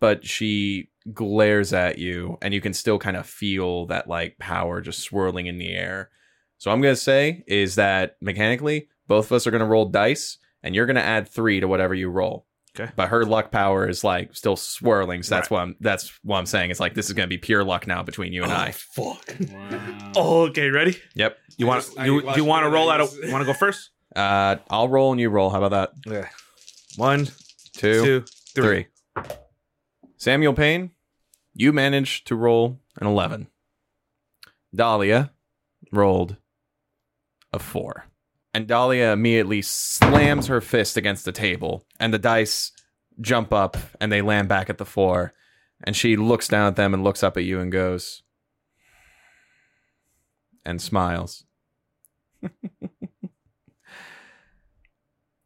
[0.00, 4.80] but she glares at you, and you can still kind of feel that like power
[4.80, 6.10] just swirling in the air.
[6.58, 10.74] So I'm gonna say is that mechanically, both of us are gonna roll dice, and
[10.74, 12.46] you're gonna add three to whatever you roll.
[12.78, 12.90] Okay.
[12.96, 16.46] But her luck power is like still swirling, so that's what I'm that's what I'm
[16.46, 16.70] saying.
[16.70, 18.70] It's like this is gonna be pure luck now between you and I.
[18.70, 19.36] fuck.
[20.14, 20.98] Oh, okay, ready?
[21.14, 21.38] Yep.
[21.56, 22.98] You want you, watched you want to roll out?
[23.00, 23.90] just- Want to go first?
[24.14, 25.48] Uh, I'll roll and you roll.
[25.48, 25.70] How about
[26.04, 26.10] that?
[26.12, 26.28] Yeah.
[26.96, 27.26] One,
[27.74, 28.24] Two, two,
[28.54, 28.86] three.
[29.16, 29.24] three.
[30.16, 30.90] Samuel Payne,
[31.54, 33.48] you managed to roll an 11.
[34.74, 35.32] Dahlia
[35.90, 36.36] rolled
[37.52, 38.06] a 4.
[38.54, 42.72] And Dahlia immediately slams her fist against the table, and the dice
[43.20, 45.32] jump up and they land back at the 4.
[45.84, 48.22] And she looks down at them and looks up at you and goes,
[50.64, 51.44] and smiles.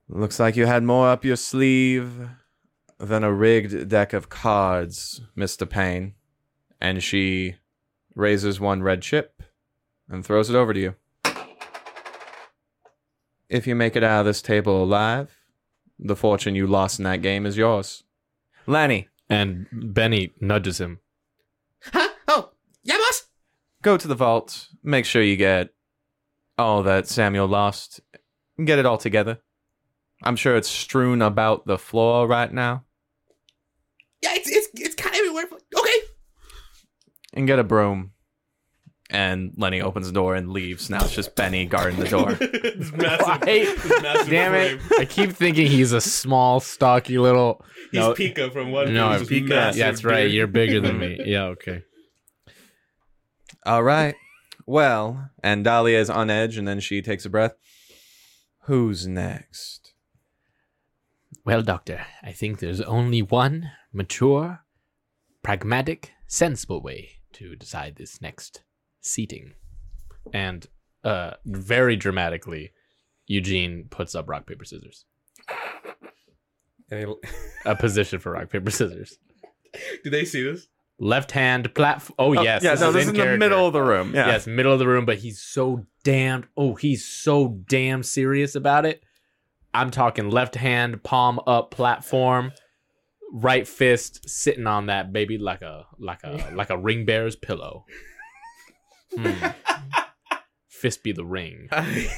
[0.08, 2.28] Looks like you had more up your sleeve
[2.98, 5.68] than a rigged deck of cards, Mr.
[5.68, 6.14] Payne.
[6.80, 7.56] And she
[8.14, 9.42] raises one red chip
[10.08, 10.94] and throws it over to you.
[13.48, 15.36] If you make it out of this table alive,
[15.98, 18.02] the fortune you lost in that game is yours.
[18.66, 21.00] Lanny, and Benny nudges him.
[21.92, 22.08] Huh?
[22.26, 22.50] Oh,
[22.82, 23.26] yeah, boss.
[23.82, 24.68] go to the vault.
[24.82, 25.70] Make sure you get
[26.58, 28.00] all that Samuel lost.
[28.62, 29.38] Get it all together.
[30.22, 32.84] I'm sure it's strewn about the floor right now.
[34.22, 35.44] Yeah, it's it's it's kind of everywhere.
[35.76, 35.98] Okay.
[37.34, 38.12] and get a broom.
[39.08, 40.90] And Lenny opens the door and leaves.
[40.90, 42.32] Now it's just Benny guarding the door.
[42.76, 43.38] This massive, Why?
[43.44, 44.80] this massive Damn it!
[44.98, 47.64] I keep thinking he's a small, stocky little.
[47.92, 48.14] He's No.
[48.14, 49.20] Pica from One No, Piece.
[49.20, 49.48] with Pica.
[49.48, 50.22] massive Yeah, that's right.
[50.22, 50.32] beard.
[50.32, 51.20] You're bigger than me.
[51.24, 51.82] Yeah, okay.
[53.64, 54.14] All right.
[54.66, 57.54] Well, and Dahlia is on edge, and then she takes a breath.
[58.62, 59.85] Who's next?
[61.46, 64.64] Well, Doctor, I think there's only one mature,
[65.44, 68.62] pragmatic, sensible way to decide this next
[69.00, 69.52] seating.
[70.34, 70.66] And
[71.04, 72.72] uh, very dramatically,
[73.28, 75.04] Eugene puts up rock paper scissors.
[76.90, 77.28] And he-
[77.64, 79.16] A position for rock paper scissors.
[80.02, 80.66] Do they see this?
[80.98, 82.14] Left hand platform.
[82.18, 82.64] Oh, yes.
[82.64, 83.38] yeah, no, this is in in the character.
[83.38, 84.14] middle of the room.
[84.14, 84.28] Yeah.
[84.28, 86.48] Yes, middle of the room, but he's so damned.
[86.56, 89.02] Oh, he's so damn serious about it.
[89.76, 92.52] I'm talking left hand, palm up platform,
[93.32, 97.84] right fist sitting on that baby like a like a like a ring bearer's pillow.
[99.14, 99.48] Hmm.
[100.68, 101.68] Fist be the ring.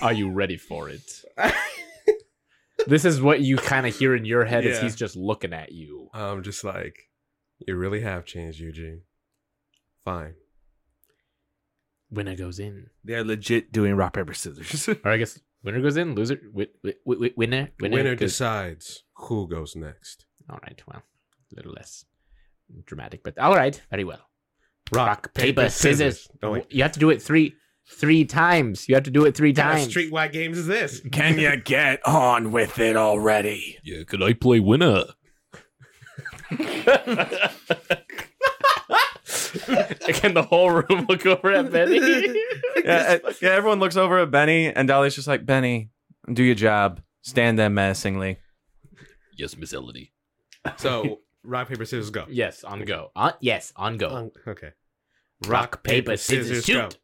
[0.03, 1.03] Are you ready for it?
[2.87, 5.73] This is what you kind of hear in your head as he's just looking at
[5.73, 6.09] you.
[6.15, 7.11] I'm just like,
[7.59, 9.03] you really have changed, Eugene.
[10.05, 10.37] Fine.
[12.11, 12.87] Winner goes in.
[13.05, 14.89] They're legit doing rock paper scissors.
[15.05, 15.39] Or I guess
[15.69, 16.37] winner goes in, loser.
[16.37, 20.25] Wi- wi- wi- wi- winner, winner, Winner goes- decides who goes next.
[20.51, 21.03] All right, well,
[21.53, 22.05] a little less
[22.87, 24.25] dramatic, but all right, very well.
[24.93, 26.29] Rock, paper, scissors.
[26.43, 26.67] Oh, wait.
[26.71, 27.55] You have to do it three
[27.91, 28.89] three times.
[28.89, 29.95] You have to do it three What kind of times.
[29.95, 31.01] streetwise games is this?
[31.13, 33.79] Can you get on with it already?
[33.85, 35.05] Yeah, could I play winner?
[40.09, 41.99] Can the whole room look over at Benny?
[42.85, 45.91] Yeah, uh, yeah, everyone looks over at Benny, and Dolly's just like, Benny,
[46.33, 47.01] do your job.
[47.23, 48.39] Stand there menacingly.
[49.37, 50.13] Yes, Miss Elodie.
[50.77, 52.25] So rock paper scissors go.
[52.29, 53.11] Yes, on go.
[53.15, 54.09] On yes, on go.
[54.09, 54.71] Um, okay.
[55.47, 56.99] Rock, paper, scissors, shoot.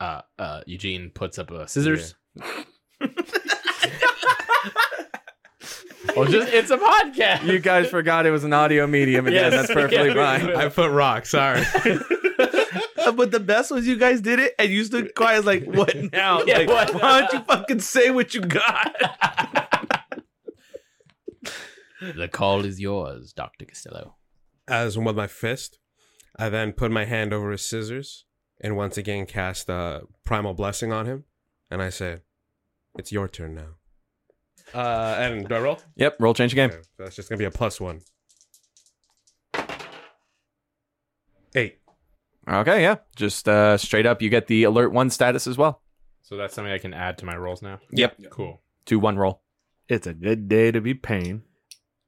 [0.00, 2.14] Uh, uh, Eugene puts up a scissors.
[6.16, 7.44] oh, just it's a podcast.
[7.44, 9.52] You guys forgot it was an audio medium again.
[9.52, 9.68] Yes.
[9.68, 10.38] That's perfectly Yeah.
[10.38, 10.54] fine.
[10.56, 11.26] I put rock.
[11.26, 11.62] Sorry.
[13.04, 15.94] Uh, but the best was you guys did it and you stood quiet like, what
[16.14, 16.42] now?
[16.44, 18.96] Yeah, like, what why don't you fucking say what you got?
[22.00, 24.14] The call is yours, Doctor Costello.
[24.66, 25.78] As with my fist,
[26.38, 28.24] I then put my hand over his scissors
[28.58, 31.24] and once again cast a primal blessing on him.
[31.70, 32.20] And I say,
[32.98, 33.74] "It's your turn now."
[34.74, 35.78] Uh, and do I roll?
[35.96, 36.70] Yep, roll change the game.
[36.70, 38.00] Okay, so that's just gonna be a plus one.
[41.54, 41.78] Eight.
[42.48, 42.96] Okay, yeah.
[43.16, 45.80] Just uh, straight up, you get the alert one status as well.
[46.22, 47.78] So that's something I can add to my rolls now.
[47.92, 48.16] Yep.
[48.30, 48.60] Cool.
[48.86, 49.42] Two one roll.
[49.88, 51.42] It's a good day to be paying.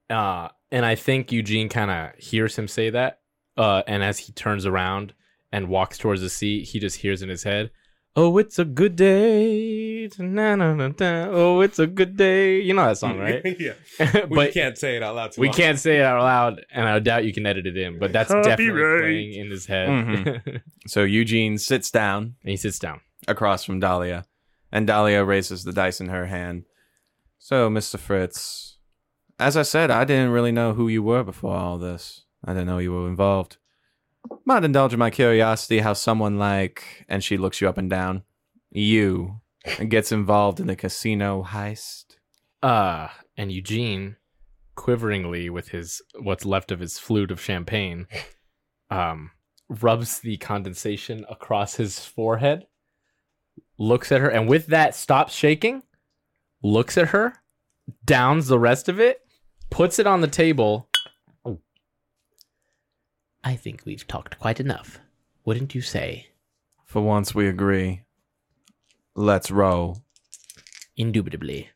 [0.08, 3.20] Uh, and I think Eugene kind of hears him say that.
[3.56, 5.14] Uh, and as he turns around
[5.52, 7.70] and walks towards the seat, he just hears in his head,
[8.16, 11.28] "Oh, it's a good day." Na, na, na, na.
[11.30, 12.60] Oh, it's a good day.
[12.60, 13.42] You know that song, right?
[13.60, 13.72] yeah.
[13.98, 15.32] but we can't say it out loud.
[15.32, 15.56] Too we long.
[15.56, 17.98] can't say it out loud, and I doubt you can edit it in.
[17.98, 19.02] But that's definitely Copyright.
[19.02, 19.88] playing in his head.
[19.88, 20.60] Mhm.
[20.86, 23.00] So Eugene sits down and he sits down.
[23.28, 24.24] across from Dahlia,
[24.70, 26.64] and Dahlia raises the dice in her hand.
[27.38, 27.98] So, Mr.
[27.98, 28.78] Fritz,
[29.38, 32.24] as I said, I didn't really know who you were before all this.
[32.44, 33.56] I didn't know you were involved.
[34.44, 38.22] Might indulge in my curiosity how someone like, and she looks you up and down,
[38.70, 39.40] you,
[39.88, 42.16] gets involved in the casino heist.
[42.62, 44.16] Uh, and Eugene,
[44.74, 48.06] quiveringly with his what's left of his flute of champagne,
[48.90, 49.30] um,
[49.68, 52.66] rubs the condensation across his forehead,
[53.78, 55.82] looks at her, and with that stops shaking,
[56.62, 57.34] looks at her,
[58.04, 59.20] downs the rest of it,
[59.70, 60.88] puts it on the table.
[63.46, 64.98] I think we've talked quite enough.
[65.44, 66.30] Wouldn't you say?
[66.84, 68.02] For once we agree.
[69.14, 69.98] Let's roll.
[70.96, 71.70] Indubitably.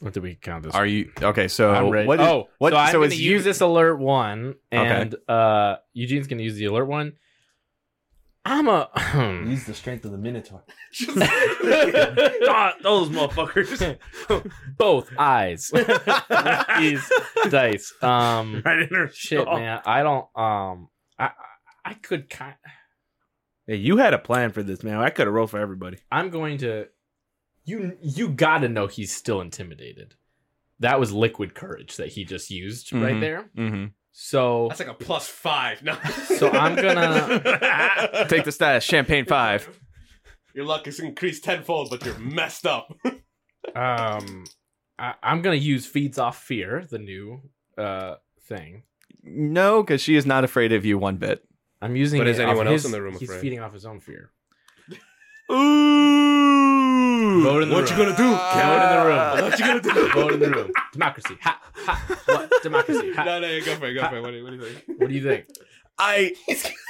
[0.00, 0.74] What do we count this?
[0.74, 1.46] Are you okay?
[1.46, 2.08] So I'm ready.
[2.08, 2.20] what?
[2.20, 2.72] is- oh, what?
[2.72, 4.86] so I'm so gonna is use you- this alert one, Okay.
[5.02, 7.12] and uh, Eugene's gonna use the alert one.
[8.46, 8.90] I'm a.
[9.46, 10.62] Use the strength of the Minotaur.
[12.46, 13.98] God, those motherfuckers.
[14.78, 15.70] both eyes.
[16.78, 17.12] These
[17.50, 17.92] dice.
[18.02, 19.58] Um, right in her shit, skull.
[19.58, 19.80] man.
[19.86, 20.26] I don't.
[20.36, 20.88] Um,
[21.18, 21.30] I I-
[21.86, 22.54] I could kind.
[23.66, 24.96] Hey, you had a plan for this, man.
[24.98, 25.98] I could have rolled for everybody.
[26.10, 26.86] I'm going to.
[27.66, 30.14] You you gotta know he's still intimidated.
[30.80, 33.20] That was liquid courage that he just used right Mhm.
[33.20, 33.50] there.
[33.56, 33.92] Mhm.
[34.16, 35.82] So That's like a plus five.
[35.82, 35.96] No.
[36.38, 38.84] So I'm gonna- Take the status.
[38.84, 39.68] Champagne five.
[40.54, 42.96] Your luck is increased tenfold, but you're messed up.
[43.74, 44.44] um,
[44.98, 47.42] I, I'm gonna use feeds off fear, the new
[47.76, 48.84] uh thing.
[49.24, 51.42] No, because she is not afraid of you one bit.
[51.82, 52.20] I'm using.
[52.20, 53.40] But is anyone else his- in the room He's afraid?
[53.40, 54.30] feeding off his own fear.
[55.50, 56.63] Ooh.
[57.42, 57.98] Vote in the What room.
[57.98, 58.30] you gonna do?
[58.30, 59.50] Vote in the room.
[59.50, 60.08] What you gonna do?
[60.12, 60.72] Vote in the room.
[60.92, 61.38] Democracy.
[61.42, 62.18] Ha ha.
[62.26, 63.12] What democracy?
[63.14, 63.24] Ha.
[63.24, 63.94] No, no, go for it.
[63.94, 64.22] Go for it.
[64.22, 65.00] What do you, what do you think?
[65.00, 65.46] What do you think?
[65.96, 66.32] I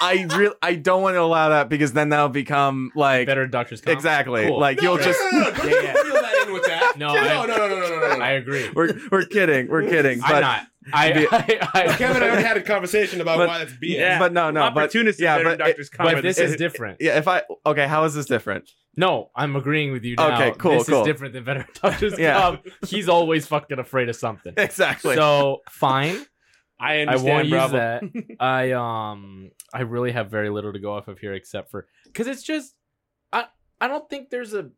[0.01, 3.82] I really I don't want to allow that because then that'll become like Veteran doctor's.
[3.82, 3.95] Comp?
[3.95, 4.59] exactly Cool.
[4.59, 6.14] like you'll just No, no, no, Yeah, yeah.
[6.45, 6.99] Feel in with that.
[6.99, 8.24] No, no, I- no, no, no, no, no, no, no.
[8.24, 8.70] I agree.
[8.74, 10.66] we're we're kidding we're kidding I'm but not.
[10.92, 11.26] I.
[11.32, 13.97] I, I, Kevin and I had a conversation about But- why that's BS.
[13.97, 14.18] Yeah.
[14.18, 16.99] but no no but Opportunist yeah but Doctor's it- but this is different.
[17.01, 20.34] yeah if I okay how is this different No, I'm agreeing with you now.
[20.34, 21.01] Okay, cool, This cool.
[21.01, 22.18] is different than veteran doctor's.
[22.18, 22.38] Yeah.
[22.40, 22.66] Comp.
[22.86, 24.55] He's always fucking afraid of something.
[24.57, 26.16] exactly So fine.
[26.78, 28.36] I I understand, won't use that.
[28.40, 32.26] I um I really have very little to go off of here except for because
[32.26, 32.74] it's just
[33.32, 33.47] I
[33.80, 34.70] I don't think there's a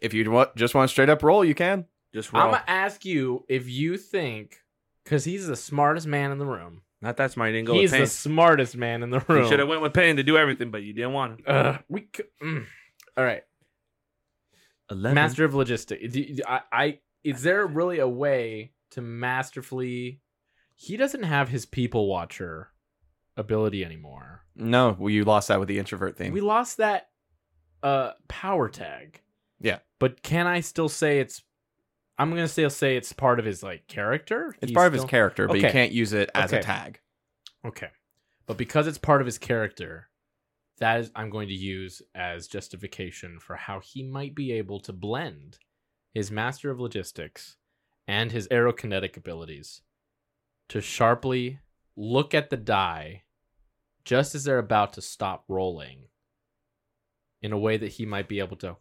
[0.00, 2.42] if you want just want to straight up roll you can Just roll.
[2.42, 4.58] I'm gonna ask you if you think
[5.04, 6.82] because he's the smartest man in the room.
[7.02, 7.50] Not that smart.
[7.50, 8.06] You didn't go he's with the pain.
[8.08, 9.48] smartest man in the You room.
[9.48, 11.50] should have went with pain to do everything, but you didn't want to.
[11.50, 12.66] Uh, we c- mm.
[13.16, 13.42] all right.
[14.90, 15.14] Eleven.
[15.14, 16.12] Master of logistics.
[16.12, 20.20] Do- do- I, I is there really a way to masterfully?
[20.74, 22.70] He doesn't have his people watcher
[23.36, 24.42] ability anymore.
[24.56, 27.08] no well, you lost that with the introvert thing We lost that
[27.82, 29.20] uh power tag.
[30.00, 31.42] But can I still say it's
[32.18, 34.56] I'm gonna still say it's part of his like character?
[34.60, 35.72] it's He's part of his still- character but you Okay.
[35.72, 36.62] can't use it as a Okay.
[36.66, 37.00] tag
[37.64, 37.90] Okay.
[38.46, 40.08] But because it's part of his character,
[40.78, 44.92] that is I'm going to use as justification for how he might be able to
[44.92, 45.58] blend
[46.12, 47.56] his master of logistics
[48.08, 49.82] and his aerokinetic abilities
[50.70, 51.60] to sharply
[51.96, 53.22] look at the die
[54.04, 56.08] just as they're about to stop rolling
[57.42, 58.76] in a way that he might be able to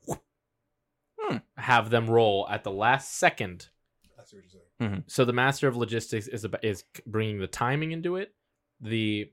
[1.29, 1.37] Hmm.
[1.57, 3.69] have them roll at the last second.
[4.17, 5.03] That's what you're saying.
[5.07, 8.33] So the master of logistics is about, is bringing the timing into it,
[8.81, 9.31] the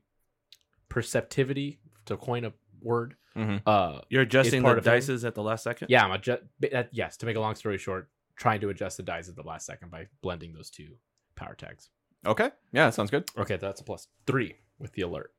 [0.89, 3.15] perceptivity to coin a word.
[3.35, 3.61] Mhm.
[3.65, 4.93] Uh, You're adjusting the part of him.
[4.93, 5.89] dices at the last second.
[5.89, 6.43] yeah, I'm adjust.
[6.91, 9.65] Yes, to make a long story short, trying to adjust the dice at the last
[9.65, 10.97] second by blending those two
[11.35, 11.89] power tags.
[12.25, 12.51] Okay.
[12.71, 13.29] Yeah, sounds good.
[13.37, 15.33] Okay, that's a plus three with the alert.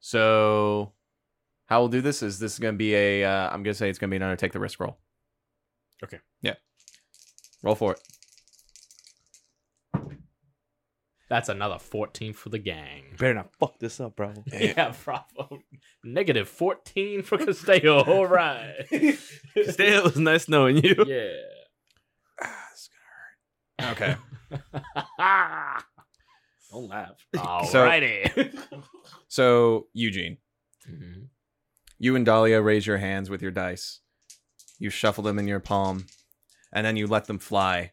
[0.00, 0.92] So,
[1.66, 3.24] how we'll do this is this is going to be a.
[3.24, 4.98] Uh, I'm going to say it's going to be an undertake the risk roll.
[6.04, 6.18] Okay.
[6.42, 6.54] Yeah.
[7.62, 8.00] Roll for it.
[11.28, 13.04] That's another 14 for the gang.
[13.18, 14.34] Better not fuck this up, bro.
[14.52, 15.60] Yeah, bravo.
[16.04, 18.02] Negative 14 for Castello.
[18.06, 18.74] All right.
[18.90, 20.94] Stay, it was nice knowing you.
[21.06, 21.32] yeah.
[22.38, 22.90] This
[23.78, 23.92] gonna hurt.
[23.92, 24.16] Okay.
[26.70, 27.26] Don't laugh.
[27.34, 28.54] Alrighty.
[29.28, 30.36] so, Eugene,
[30.90, 31.28] Mhm.
[31.98, 34.00] you and Dahlia raise your hands with your dice.
[34.82, 36.06] You shuffle them in your palm,
[36.72, 37.92] and then you let them fly.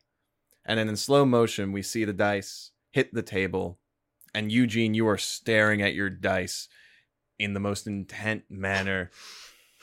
[0.66, 3.78] And then in slow motion, we see the dice hit the table.
[4.34, 6.68] And Eugene, you are staring at your dice
[7.38, 9.12] in the most intent manner.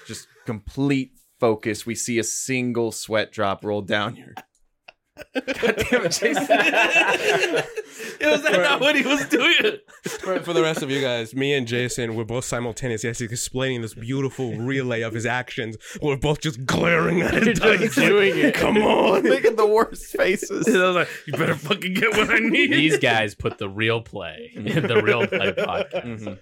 [0.09, 1.87] Just complete focus.
[1.87, 4.35] We see a single sweat drop roll down your.
[5.35, 7.83] God damn it, Jason.
[8.21, 9.79] Was that not what he was doing?
[10.03, 13.31] For, for the rest of you guys, me and Jason, we're both simultaneously Yes, he's
[13.31, 15.77] explaining this beautiful relay of his actions.
[16.03, 18.55] We're both just glaring at his You're just doing it.
[18.55, 19.23] Come on.
[19.29, 20.67] Making the worst faces.
[20.69, 22.73] I was like, you better fucking get what I need.
[22.73, 26.05] These guys put the real play in the real play podcast.
[26.05, 26.39] Mhm.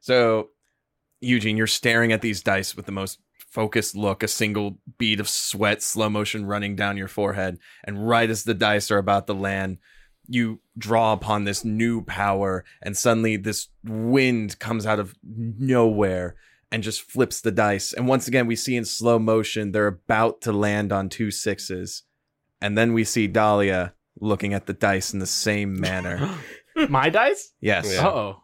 [0.00, 0.48] So,
[1.20, 3.18] Eugene, you're staring at these dice with the most
[3.52, 7.58] focused look, a single bead of sweat, slow motion running down your forehead.
[7.84, 9.78] And right as the dice are about to land,
[10.28, 16.36] you draw upon this new power, and suddenly this wind comes out of nowhere
[16.70, 17.92] and just flips the dice.
[17.92, 22.04] And once again, we see in slow motion they're about to land on two sixes.
[22.60, 26.30] And then we see Dahlia looking at the dice in the same manner.
[26.88, 27.52] My dice?
[27.60, 28.06] Yes Yeah.
[28.06, 28.42] Uh-oh.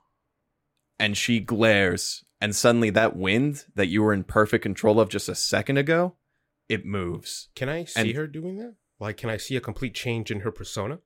[0.98, 5.28] and she glares and suddenly that wind that you were in perfect control of just
[5.28, 6.16] a second ago
[6.68, 8.74] it moves Can I see And- her doing that?
[9.00, 10.98] Like, can I see a complete change in her persona?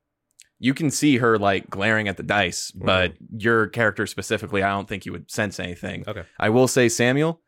[0.63, 2.87] You can see her like glaring at the dice mm-hmm.
[2.87, 6.23] but your character specifically i don't think you would sense anything Okay.
[6.39, 7.41] i will say samuel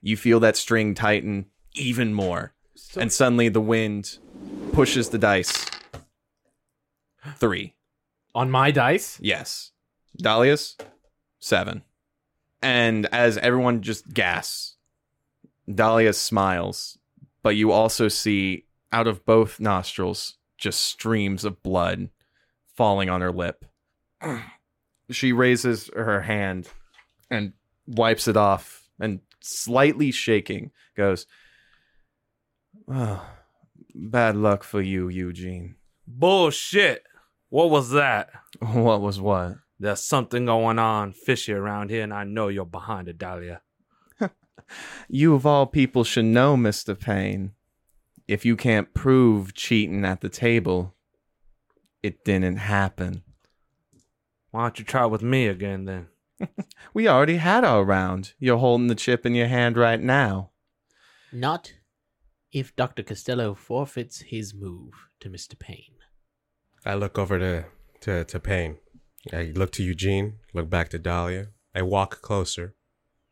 [0.00, 2.54] you feel that string tighten even more
[2.96, 4.18] and suddenly the wind
[4.72, 5.66] pushes the dice
[7.36, 7.74] three
[8.34, 9.18] On my dice?
[9.20, 9.72] Yes.
[10.16, 10.76] Dahlia's
[11.40, 11.82] seven.
[12.62, 14.76] And as everyone just gasps,
[15.72, 16.98] Dahlia smiles,
[17.42, 22.08] but you also see out of both nostrils just streams of blood
[22.80, 23.66] falling on her lip.
[25.10, 26.66] she raises her hand
[27.30, 27.52] and
[27.86, 31.26] wipes it off and slightly shaking goes,
[32.90, 33.22] oh,
[33.94, 35.74] Bad luck for you, Eugene.
[36.06, 37.04] Bullshit.
[37.50, 38.30] What was that?
[38.60, 39.56] What was what?
[39.78, 43.60] There's something going on fishy around here, and I know you're behind it, Dahlia.
[45.08, 46.98] You of all people should know, Mr.
[46.98, 47.52] Payne.
[48.26, 50.94] If you can't prove cheating at the table,
[52.02, 53.22] it didn't happen.
[54.50, 56.08] Why don't you try with me again then?
[56.94, 58.32] We already had our round.
[58.38, 60.50] You're holding the chip in your hand right now.
[61.32, 61.74] Not
[62.52, 63.02] if Dr.
[63.02, 65.56] Costello forfeits his move to Mr.
[65.58, 65.96] Payne.
[66.84, 67.66] I look over to,
[68.00, 68.78] to, to Payne.
[69.32, 71.48] I look to Eugene, look back to Dahlia.
[71.74, 72.74] I walk closer.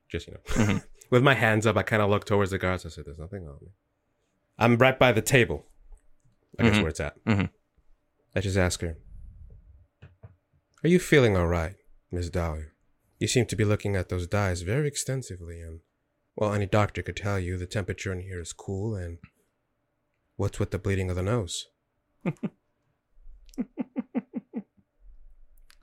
[0.09, 0.81] Just, you know,
[1.11, 2.85] with my hands up, I kind of look towards the guards.
[2.86, 3.69] I said, There's nothing on me.
[4.59, 5.65] I'm right by the table.
[6.59, 6.81] I guess Mhm.
[6.82, 7.24] where it's at.
[7.24, 7.51] Mhm.
[8.35, 8.97] I just ask her,
[10.85, 11.75] Are you feeling all right,
[12.11, 12.67] Miss Dahlia?
[13.19, 15.81] You seem to be looking at those dyes very extensively, and,
[16.37, 19.19] well, any doctor could tell you the temperature in here is cool, and
[20.37, 21.67] what's with the bleeding of the nose?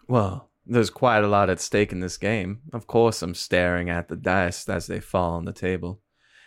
[0.08, 2.62] Well, there's quite a lot at stake in this game.
[2.74, 6.02] Of course, I'm staring at the dice as they fall on the table.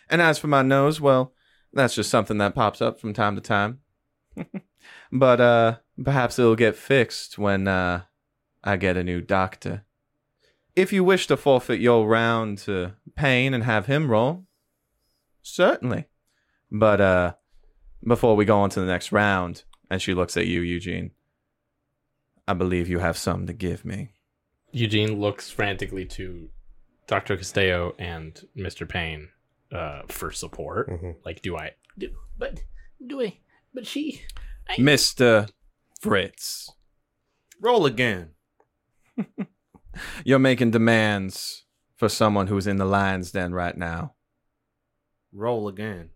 [0.09, 1.33] And as for my nose, well,
[1.73, 3.79] that's just something that pops up from time to time.
[5.11, 8.03] But uh perhaps it'll get fixed when uh
[8.63, 9.85] I get a new doctor.
[10.75, 14.45] If you wish to forfeit your round to Payne and have him roll,
[15.41, 16.05] certainly.
[16.71, 17.33] But uh
[18.05, 21.11] before we go on to the next round, and she looks at you, Eugene,
[22.47, 24.13] I believe you have some to give me.
[24.71, 26.49] Eugene looks frantically to
[27.07, 27.35] Dr.
[27.37, 28.87] Castello and Mr.
[28.87, 29.29] Payne
[29.71, 30.87] uh, for support.
[30.89, 31.71] hmm Like, do I?
[31.97, 32.63] Do, but
[33.05, 33.37] do I?
[33.73, 34.21] But she.
[34.67, 35.49] I, Mr.
[36.01, 36.69] Fritz,
[37.61, 38.29] Roll again.
[40.23, 41.65] you're making demands
[41.97, 44.13] for someone who's in the lion's den right now.
[45.33, 46.11] Roll again.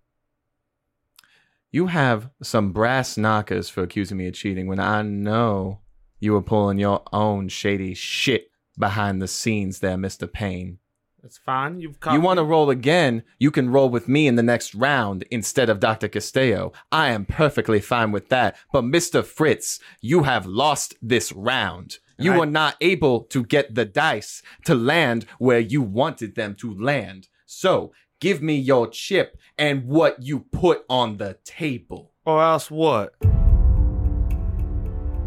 [1.72, 5.82] You have some brass knockers for accusing me of cheating when I know
[6.20, 10.32] you were pulling your own shady shit behind the scenes there, Mr.
[10.32, 10.78] Payne.
[11.26, 11.80] It's fine.
[11.80, 13.24] You've caught You want to roll again?
[13.40, 16.10] You can roll with me in the next round instead of Dr.
[16.10, 16.74] Castillo.
[16.91, 18.58] I am perfectly fine with that.
[18.74, 19.24] But Mr.
[19.24, 22.00] Fritz, you have lost this round.
[22.18, 26.56] You I- were not able to get the dice to land where you wanted them
[26.56, 27.30] to land.
[27.45, 32.12] So give me your chip and what you put on the table.
[32.26, 33.14] Or else what?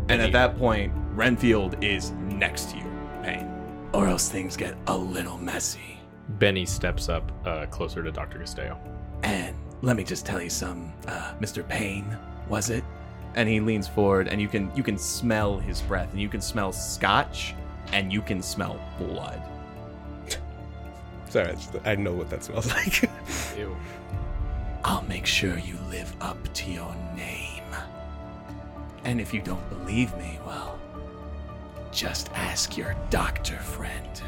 [0.08, 2.85] And at that point, Renfield is next to you.
[3.96, 5.98] Or else things get a little messy.
[6.28, 8.38] Benny steps up uh, closer to Dr.
[8.38, 8.78] Castillo.
[9.22, 11.66] And let me just tell you some, uh, Mr.
[11.66, 12.16] Payne,
[12.48, 12.84] was it?
[13.36, 16.40] And he leans forward, and you can you can smell his breath, and you can
[16.40, 17.54] smell scotch,
[17.92, 19.42] and you can smell blood.
[21.28, 23.02] Sorry, it's- I know what that smells like.
[23.56, 23.76] Ew.
[24.84, 27.64] I'll make sure you live up to your name.
[29.04, 30.75] And if you don't believe me, well,
[31.96, 34.22] just ask your doctor friend.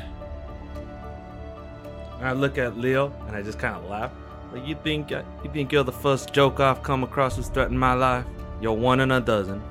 [2.16, 4.11] And I look at Leo and I just kind of laugh.
[4.53, 7.78] Like you think uh, you think you're the first joke I've come across who's threatened
[7.78, 8.24] my life?
[8.62, 9.62] You're one in a dozen.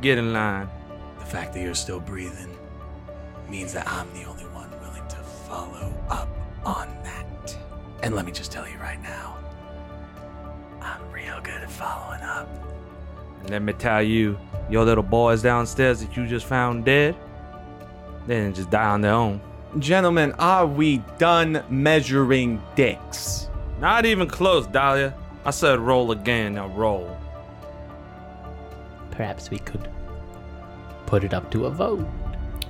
[0.00, 0.68] Get in line.
[1.20, 2.54] The fact that you're still breathing
[3.48, 6.28] means that I'm the only one willing to follow up
[6.64, 7.56] on that.
[8.02, 9.38] And let me just tell you right now,
[10.82, 12.48] I'm real good at following up.
[13.42, 14.36] And let me tell you,
[14.68, 17.14] your little boys downstairs that you just found dead,
[18.26, 19.40] they didn't just die on their own.
[19.78, 23.48] Gentlemen, are we done measuring dicks?
[23.80, 25.14] Not even close, Dahlia.
[25.44, 26.54] I said roll again.
[26.54, 27.16] Now roll.
[29.10, 29.88] Perhaps we could
[31.06, 32.06] put it up to a vote.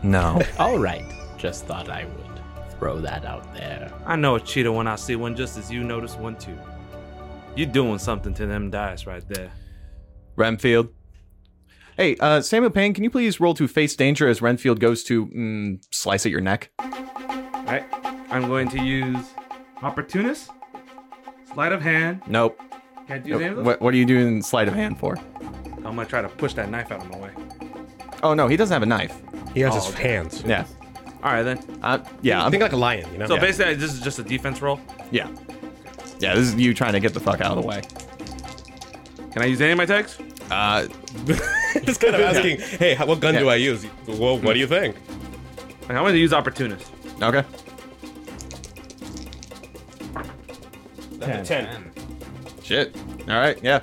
[0.02, 0.42] No.
[0.58, 1.04] All right.
[1.38, 3.92] Just thought I would throw that out there.
[4.04, 6.58] I know a cheater when I see one, just as you notice one too.
[7.54, 9.50] You're doing something to them dice right there.
[10.36, 10.88] Renfield.
[11.96, 15.26] Hey, uh, Samuel Payne, can you please roll to face danger as Renfield goes to
[15.28, 16.70] mm, slice at your neck?
[16.78, 17.84] Alright,
[18.30, 19.30] I'm going to use
[19.82, 20.50] opportunist,
[21.54, 22.20] sleight of hand.
[22.26, 22.60] Nope.
[23.08, 23.64] Can't do any of those.
[23.64, 25.16] What, what are you doing sleight of hand for?
[25.76, 27.30] I'm gonna try to push that knife out of my way.
[28.22, 29.14] Oh, no, he doesn't have a knife.
[29.54, 30.08] he has Oh, his okay.
[30.08, 30.42] hands.
[30.44, 30.66] Yeah.
[31.22, 31.58] All right then.
[31.82, 33.26] Uh, yeah, I'm, Think like a lion, you know?
[33.26, 33.40] So Yeah.
[33.40, 34.80] basically, this is just a defense roll.
[35.10, 35.28] yeah.
[36.18, 37.82] Yeah, this is you trying to get the fuck out of the way.
[39.32, 40.18] Can I use any of my tags?
[40.50, 40.86] Uh,
[41.84, 43.84] Just kind of asking, hey, how, what gun do I use?
[44.06, 44.96] Well, what do you think?
[45.84, 46.90] Okay, I'm gonna use opportunist.
[47.22, 47.44] okay.
[51.20, 51.92] Ten.
[52.62, 52.96] Shit.
[53.28, 53.80] All right, yeah.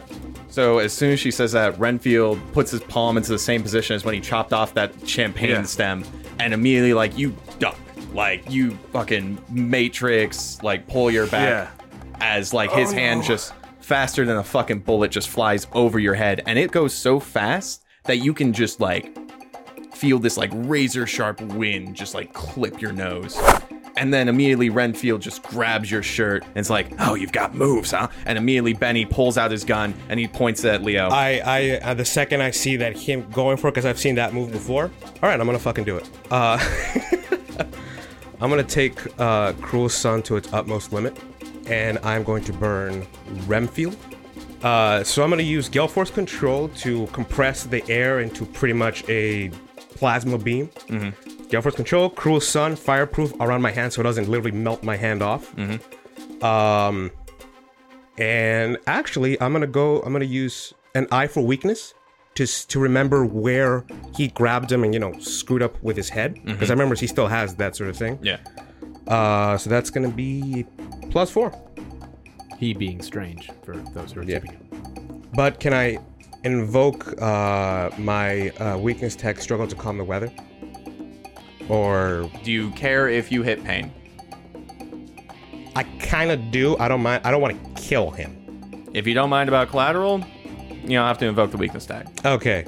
[0.50, 3.96] So as soon as she says that, Renfield puts his palm into the same position
[3.96, 5.64] as when he chopped off that champagne Yeah.
[5.64, 6.04] stem,
[6.40, 7.78] and immediately like you duck,
[8.14, 11.86] like you fucking matrix, like pull your back Yeah.
[12.22, 13.54] as like his hand just
[13.84, 17.84] faster than a fucking bullet just flies over your head, and it goes so fast
[18.06, 19.18] that you can just like
[19.94, 23.40] feel this like razor sharp wind just like clip your nose.
[23.96, 27.92] And then immediately Renfield just grabs your shirt and it's like, "Oh, you've got moves,
[27.92, 31.10] huh?" And immediately Benny pulls out his gun and he points at Leo.
[31.10, 34.16] I, I, uh, the second I see that him going for it, because I've seen
[34.16, 34.86] that move before.
[35.22, 36.10] All right, I'm gonna fucking do it.
[36.32, 36.58] Uh,
[38.42, 41.16] I'm gonna take uh, Cruel Sun to its utmost limit,
[41.68, 43.06] and I'm going to burn
[43.48, 43.96] Renfield.
[44.64, 49.04] Uh, so I'm gonna use Gale Force Control to compress the air into pretty much
[49.10, 49.50] a
[49.96, 50.68] plasma beam.
[50.88, 51.48] Mm-hmm.
[51.50, 54.96] Gale Force Control, Cruel Sun, fireproof around my hand so it doesn't literally melt my
[54.96, 55.54] hand off.
[56.44, 57.12] Um,
[58.18, 60.00] and actually, I'm gonna go.
[60.02, 61.94] I'm gonna use an eye for weakness
[62.36, 63.86] to to remember where
[64.16, 67.08] he grabbed him and you know screwed up with his head because I remember he
[67.08, 68.20] still has that sort of thing.
[68.22, 68.38] yeah.
[69.08, 70.66] Uh, so that's gonna be
[71.12, 71.52] plus four.
[72.58, 74.40] He being strange for those who are Yeah.
[74.40, 75.24] keeping him.
[75.34, 75.98] But can I
[76.44, 80.32] invoke uh, my uh, weakness tag struggle to calm the weather?
[81.70, 83.92] Or Do you care if you hit Payne?
[85.76, 86.78] I kind of do.
[86.78, 87.22] I don't mind.
[87.26, 88.86] I don't want to kill him.
[88.94, 90.20] If you don't mind about collateral,
[90.84, 92.08] you don't have to invoke the weakness tag.
[92.26, 92.66] Okay.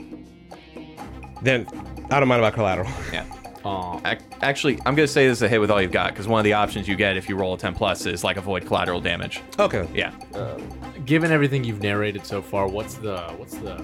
[1.44, 1.68] Then
[2.10, 2.90] I don't mind about collateral.
[3.14, 3.26] Yeah.
[3.66, 4.00] Aw.
[4.06, 6.40] Ac- Actually, I'm gonna say this is a hit with all you've got because one
[6.40, 9.02] of the options you get if you roll a 10 plus is like avoid collateral
[9.02, 9.42] damage.
[9.60, 9.88] okay.
[9.94, 10.12] Yeah.
[11.06, 13.84] Given everything you've narrated so far, what's the what's the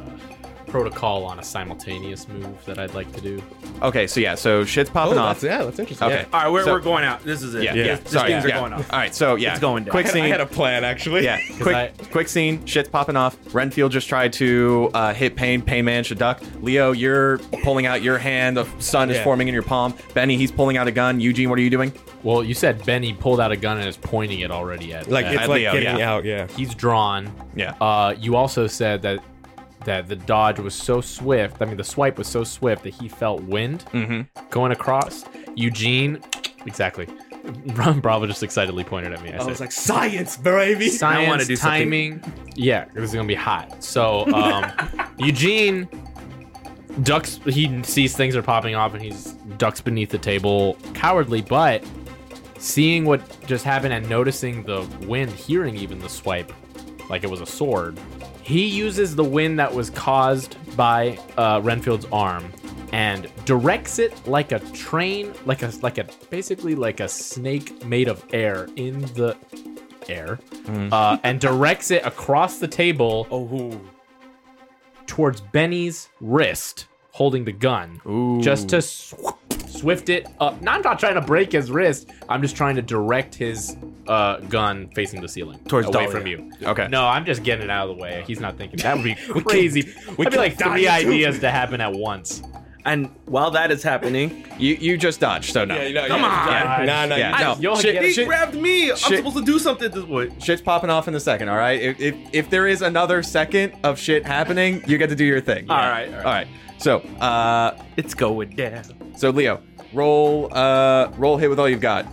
[0.71, 3.41] protocol on a simultaneous move that I'd like to do?
[3.81, 5.43] Okay, so yeah, so shit's Oh, popping that's, off.
[5.43, 6.07] yeah, that's interesting.
[6.07, 6.15] Okay.
[6.21, 6.25] Yeah.
[6.37, 7.23] All right, we're, So- we're going out.
[7.23, 7.63] This is it.
[7.63, 7.85] Yeah, Yeah.
[7.85, 7.99] yeah.
[8.05, 8.55] Sorry, things yeah.
[8.57, 8.91] are going off.
[8.93, 9.91] All right, so yeah, It's going down.
[9.91, 10.21] Quick scene.
[10.21, 10.31] I scene.
[10.31, 11.23] had a plan actually.
[11.25, 12.65] Yeah, quick, I- quick scene.
[12.65, 13.37] Shit's popping off.
[13.53, 15.61] Renfield just tried to uh, hit Payne.
[15.61, 16.41] Payne managed to duck.
[16.61, 18.55] Leo, you're pulling out your hand.
[18.57, 19.93] The sun is forming in your palm.
[20.13, 21.19] Benny, he's pulling out a gun.
[21.19, 21.91] Eugene, what are you doing?
[22.23, 25.09] Well, you said Benny pulled out a gun and is pointing it already at.
[25.09, 26.11] Like at- it's at like Leo, getting yeah.
[26.13, 26.23] out.
[26.23, 26.47] Yeah.
[26.55, 27.31] he's drawn.
[27.55, 27.73] Yeah.
[27.81, 29.19] Uh, you also said that
[29.85, 31.61] that the dodge was so swift.
[31.61, 34.47] I mean, the swipe was so swift that he felt wind Mm-hmm.
[34.49, 35.25] going across.
[35.55, 36.21] Eugene,
[36.65, 37.07] exactly.
[37.73, 39.31] Ron Bravo just excitedly pointed at me.
[39.31, 40.89] I, I said, was like, science, baby.
[40.89, 41.81] science, I want to do something.
[42.19, 42.33] timing.
[42.55, 43.83] Yeah, this is gonna be hot.
[43.83, 44.71] So um,
[45.17, 45.87] Eugene
[47.03, 47.39] ducks.
[47.45, 51.41] He sees things are popping off, and he's ducks beneath the table, cowardly.
[51.41, 51.83] But
[52.59, 56.51] seeing what just happened and noticing the wind, hearing even the swipe,
[57.09, 57.99] like it was a sword,
[58.51, 62.51] he uses the wind that was caused by uh, Renfield's arm
[62.93, 68.07] and directs it like a train, like a like a basically like a snake made
[68.09, 69.37] of air in the
[70.09, 70.39] air,
[70.91, 73.79] uh, and directs it across the table Oh,
[75.07, 78.41] towards Benny's wrist, holding the gun, Ooh.
[78.41, 79.15] just to sw-
[79.67, 80.61] swift it up.
[80.61, 82.09] No, I'm not trying to break his wrist.
[82.29, 86.11] I'm just trying to direct his uh, gun facing the ceiling, Towards away Dahlia.
[86.11, 86.51] from you.
[86.63, 86.87] Okay.
[86.89, 88.23] No, I'm just getting it out of the way.
[88.27, 89.15] He's not thinking that would be
[89.45, 89.81] crazy.
[89.81, 90.89] That'd be like three too.
[90.89, 92.41] ideas to happen at once.
[92.83, 95.75] And while that is happening, You you just dodged, so no.
[96.07, 96.47] Come on.
[96.47, 96.85] God.
[96.87, 97.15] Nah, nah.
[97.15, 97.55] Yeah, no.
[97.59, 98.89] You'll Shit- he shit- grabbed me.
[98.89, 99.17] I'm shit.
[99.19, 100.41] supposed to do something at this point.
[100.41, 101.79] Shit's popping off in a second, all right?
[101.79, 105.41] If, if if there is another second of shit happening, you get to do your
[105.41, 105.69] thing.
[105.69, 106.25] All right, all right.
[106.25, 106.47] All right.
[106.79, 108.83] So, uh It's going down.
[109.15, 109.61] so Leo,
[109.93, 112.07] roll uh roll hit with all you've got.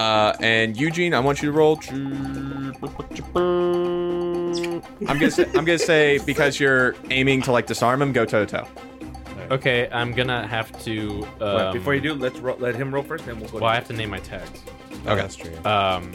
[0.00, 2.72] Uh and Eugene, I want you to roll I'm
[5.18, 8.24] going to say I'm going to say because you're aiming to like disarm him, go
[8.24, 8.68] toe to toe.
[9.50, 11.24] Okay, I'm gonna have to.
[11.24, 13.58] Um, But before you do, let's ro- let him roll first, then we'll go.
[13.58, 14.62] well, I have to name my tags.
[15.04, 15.56] Okay, that's true.
[15.64, 16.12] Um,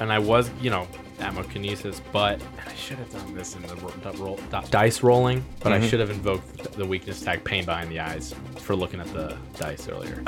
[0.00, 0.88] and I was, you know,
[1.22, 5.44] aerokinesis, but I should have done this in the, ro- the roll, di- dice rolling,
[5.60, 9.12] but I should have invoked the weakness tag pain behind the eyes for looking at
[9.14, 10.18] the dice earlier.
[10.20, 10.24] Um,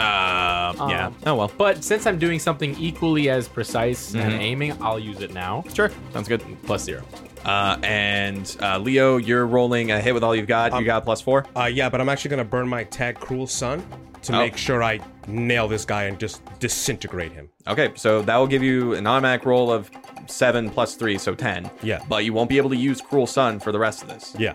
[0.90, 1.06] yeah.
[1.06, 1.52] Um, Oh well.
[1.56, 4.40] But since I'm doing something equally as precise and Mhm.
[4.40, 5.64] aiming, I'll use it now.
[5.74, 5.90] Sure.
[6.12, 6.42] Sounds good.
[6.64, 7.02] Plus zero.
[7.44, 10.72] Uh and uh Leo, you're rolling a hit with all you've got.
[10.72, 11.46] You Um, got plus 4.
[11.56, 13.84] Uh, yeah, but I'm actually gonna burn my tag, Cruel Sun,
[14.22, 14.38] to Oh.
[14.38, 17.48] make sure I nail this guy and just disintegrate him.
[17.66, 19.90] Okay, so that will give you an automatic roll of
[20.26, 21.70] seven plus three, so ten.
[21.82, 22.00] Yeah.
[22.08, 24.34] But you won't be able to use Cruel Sun for the rest of this.
[24.38, 24.54] Yeah.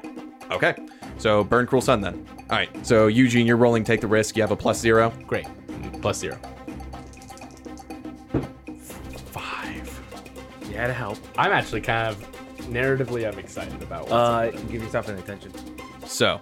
[0.52, 0.74] Okay.
[1.20, 2.26] So burn Cruel Sun then.
[2.50, 2.70] All right.
[2.86, 3.84] So Eugene, you're rolling.
[3.84, 4.36] Take the risk.
[4.36, 5.12] You have a plus zero.
[5.28, 5.46] Great.
[6.02, 6.38] Plus zero.
[10.70, 11.18] You had to help.
[11.38, 12.39] I'm actually kind of
[12.70, 15.52] narratively, I'm excited about what's Uh, give yourself an attention.
[16.06, 16.40] So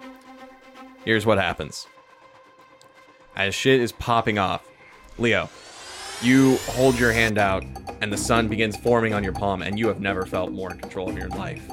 [1.05, 1.87] here's what happens.
[3.35, 4.67] As shit is popping off,
[5.17, 5.49] Leo,
[6.21, 7.63] you hold your hand out,
[8.01, 10.79] and the sun begins forming on your palm, and you have never felt more in
[10.79, 11.63] control of your life.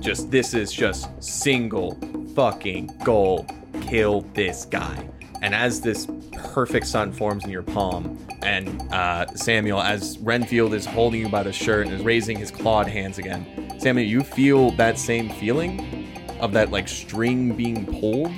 [0.00, 1.98] Just this is just single
[2.34, 3.46] fucking goal.
[3.82, 5.08] Kill this guy.
[5.42, 10.86] And as this perfect sun forms in your palm, and uh, Samuel, as Renfield is
[10.86, 14.70] holding you by the shirt and is raising his clawed hands again, Samuel, you feel
[14.76, 16.06] that same feeling
[16.38, 18.30] of that like string being pulled,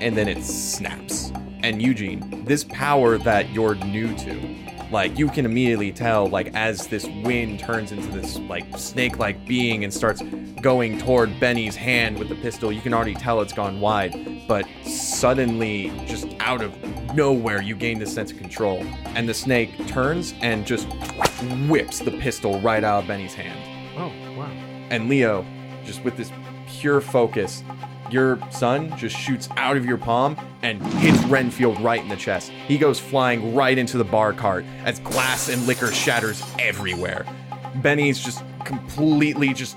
[0.00, 1.32] and then it snaps.
[1.64, 4.40] And Eugene, this power that you're new to,
[4.92, 9.82] like you can immediately tell, like as this wind turns into this like snake-like being
[9.82, 10.22] and starts
[10.62, 14.46] going toward Benny's hand with the pistol, you can already tell it's gone wide.
[14.46, 16.72] But suddenly, just out of
[17.16, 20.86] nowhere, you gain this sense of control, and the snake turns and just
[21.66, 23.72] whips the pistol right out of Benny's hand.
[24.90, 25.44] And Leo,
[25.84, 26.30] just with this
[26.66, 27.62] pure focus,
[28.10, 32.50] your sun just shoots out of your palm and hits Renfield right in the chest.
[32.50, 37.26] He goes flying right into the bar cart as glass and liquor shatters everywhere.
[37.82, 39.76] Benny's just completely just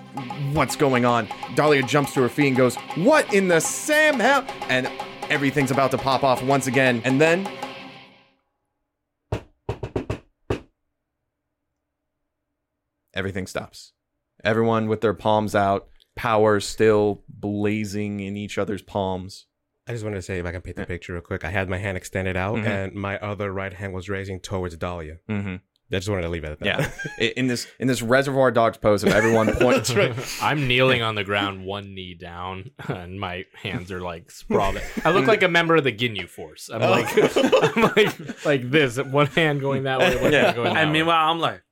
[0.53, 1.27] what's going on?
[1.55, 4.45] Dahlia jumps to her feet and goes, What in the Sam hell?
[4.69, 4.89] And
[5.29, 7.01] everything's about to pop off once again.
[7.05, 7.49] And then
[13.13, 13.93] everything stops.
[14.43, 19.47] Everyone with their palms out, power still blazing in each other's palms.
[19.87, 21.43] I just wanted to say if I can paint the picture real quick.
[21.43, 22.67] I had my hand extended out, Mhm.
[22.67, 25.17] and my other right hand was raising towards Dahlia.
[25.29, 25.55] Mm-hmm.
[25.91, 26.93] I just wanted to leave it at that.
[27.19, 29.91] Yeah, in this in this Reservoir Dogs pose of everyone points.
[30.41, 34.79] I'm kneeling on the ground, one knee down, and my hands are like sprawled.
[35.03, 36.69] I look like a member of the Ginyu Force.
[36.71, 37.35] I'm like,
[37.75, 40.43] I'm like, like this, one hand going that way, one Yeah.
[40.43, 40.93] hand going that And way.
[40.99, 41.63] meanwhile, I'm like,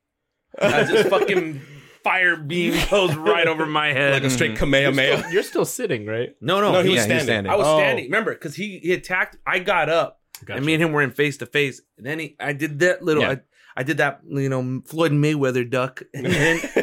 [0.60, 1.62] I just fucking
[2.08, 4.14] fire beam goes right over my head.
[4.18, 4.60] Like a straight mm-hmm.
[4.60, 5.30] Kamehameha.
[5.32, 6.36] You're still sitting, right?
[6.42, 7.26] no, no, No, he he- was Yeah, standing.
[7.26, 7.52] standing.
[7.52, 7.78] I was Oh.
[7.80, 8.06] standing.
[8.06, 9.38] Remember, because he, he attacked.
[9.46, 10.58] I got up, Gotcha.
[10.58, 11.82] and me and him were in face to face.
[11.98, 13.24] And then he, I did that little.
[13.24, 13.32] Yeah.
[13.32, 13.38] I,
[13.80, 16.60] I did that, you know, Floyd Mayweather duck, and then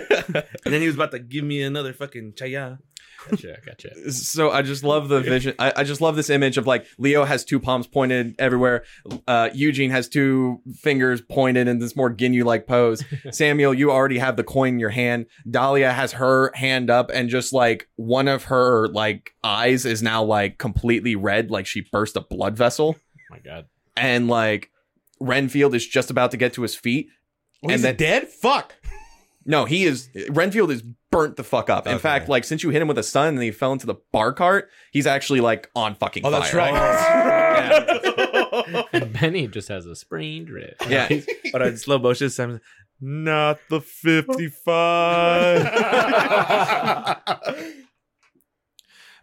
[0.65, 2.79] and then he was about to give me another fucking chaya.
[3.31, 4.13] Gotcha, gotcha.
[4.13, 5.55] so I just love the vision.
[5.59, 8.85] I, I just love this image of like Leo has two palms pointed everywhere.
[9.27, 13.03] Uh, Eugene has two fingers pointed in this more Ginyu like pose.
[13.31, 15.27] Samuel, you already have the coin in your hand.
[15.51, 20.23] Dahlia has her hand up, and just like one of her like eyes is now
[20.23, 22.97] like completely red, like she burst a blood vessel.
[22.99, 23.67] Oh my god.
[23.97, 24.71] And like
[25.21, 27.09] Renfield is just about to get to his feet.
[27.63, 28.29] Oh, And he's then- dead?
[28.29, 28.75] Fuck.
[29.47, 30.83] No, he is Renfield is
[31.15, 31.87] burnt the fuck up.
[31.87, 32.03] In Okay.
[32.03, 34.33] fact, like since you hit him with a stun and he fell into the bar
[34.33, 36.41] cart, he's actually like on fucking Oh, fire.
[36.41, 36.75] that's right.
[38.93, 40.87] And Benny just has a sprained wrist.
[40.89, 41.09] Yeah.
[41.53, 42.61] But in slow motion, Sam,
[43.01, 45.65] not the 55.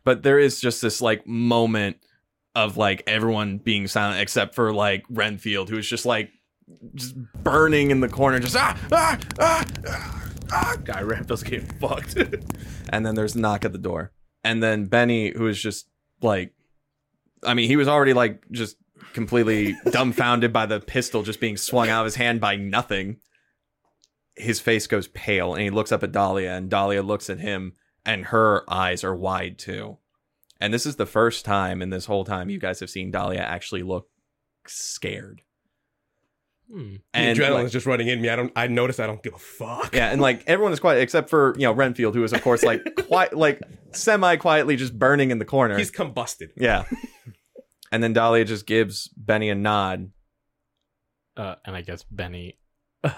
[0.04, 1.98] but there is just this like moment
[2.56, 6.32] of like everyone being silent except for like Renfield, who is just like
[6.96, 9.66] just burning in the corner, just ah ah ah.
[9.88, 10.21] ah,
[10.52, 10.78] ah.
[10.84, 12.18] Guy Rample's getting fucked.
[12.94, 14.12] And then there's a knock at the door.
[14.44, 15.88] And then Benny, who is just
[16.22, 16.54] like,
[17.42, 18.76] I mean, he was already like just
[19.14, 23.18] completely dumbfounded by the pistol just being swung out of his hand by nothing.
[24.36, 27.74] His face goes pale and he looks up at Dahlia, and Dahlia looks at him,
[28.06, 29.98] and her eyes are wide too.
[30.60, 33.40] And this is the first time in this whole time you guys have seen Dahlia
[33.40, 34.10] actually look
[34.68, 35.42] scared.
[36.72, 36.96] Hmm.
[37.14, 38.30] And the adrenaline's like- just running in me.
[38.30, 38.52] I don't.
[38.56, 39.00] I notice.
[39.00, 39.94] I don't give a fuck.
[39.94, 42.64] Yeah, and like everyone is quiet except for you know Renfield, who is of course
[42.64, 43.60] like quiet, like
[43.92, 45.78] semi quietly just burning in the corner.
[45.78, 46.50] He's combusted.
[46.56, 46.86] yeah,
[47.92, 50.12] and then Dahlia just gives Benny a nod.
[51.36, 52.58] Uh, and I guess Benny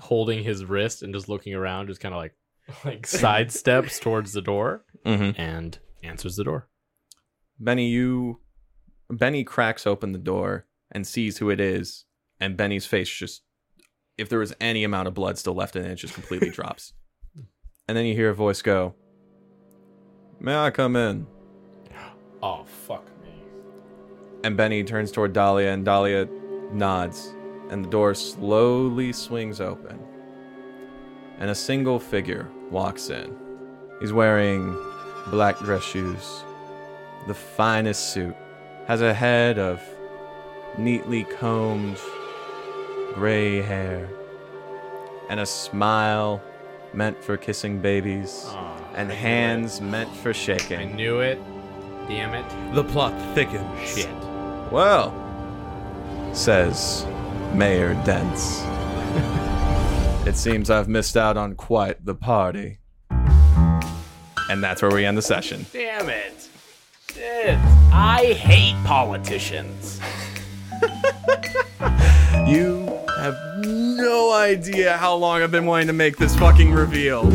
[0.00, 2.34] holding his wrist and just looking around, just kind of like
[2.84, 5.40] like sidesteps towards the door Mm-hmm.
[5.40, 6.68] and answers the door.
[7.58, 8.40] Benny, you
[9.10, 12.04] Benny cracks open the door and sees who it is,
[12.40, 13.42] and Benny's face just
[14.18, 16.92] if there was any amount of blood still left in it, it just completely drops.
[17.88, 18.94] And then you hear a voice go,
[20.38, 21.26] "May I come in?"
[22.42, 23.34] Oh fuck me!
[24.44, 26.26] And Benny turns toward Dahlia, and Dahlia
[26.72, 27.34] nods,
[27.68, 29.98] and the door slowly swings open.
[31.38, 33.36] And a single figure walks in.
[34.00, 34.74] He's wearing
[35.30, 36.44] black dress shoes,
[37.26, 38.34] the finest suit,
[38.86, 39.82] has a head of
[40.78, 41.98] neatly combed
[43.14, 44.08] gray hair,
[45.28, 46.42] and a smile
[46.92, 48.46] meant for kissing babies,
[48.94, 50.36] and I knew hands meant for it.
[50.36, 50.96] I shaking.
[50.96, 51.38] knew it.
[52.08, 52.74] Damn it!
[52.74, 53.88] the plot thickens.
[53.88, 54.08] Shit.
[54.70, 55.14] Well,
[56.32, 57.06] says
[57.54, 58.62] Mayor Dents.
[60.26, 62.78] it seems I've missed out on quite the party.
[64.48, 65.66] And that's where we end the session.
[65.72, 66.48] Damn it.
[67.12, 67.56] Shit.
[67.92, 70.00] I hate politicians.
[72.46, 72.86] You
[73.18, 77.30] have no idea how long I've been wanting to make this fucking reveal.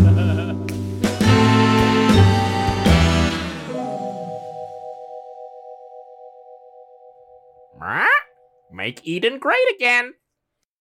[8.75, 10.13] Make Eden great again.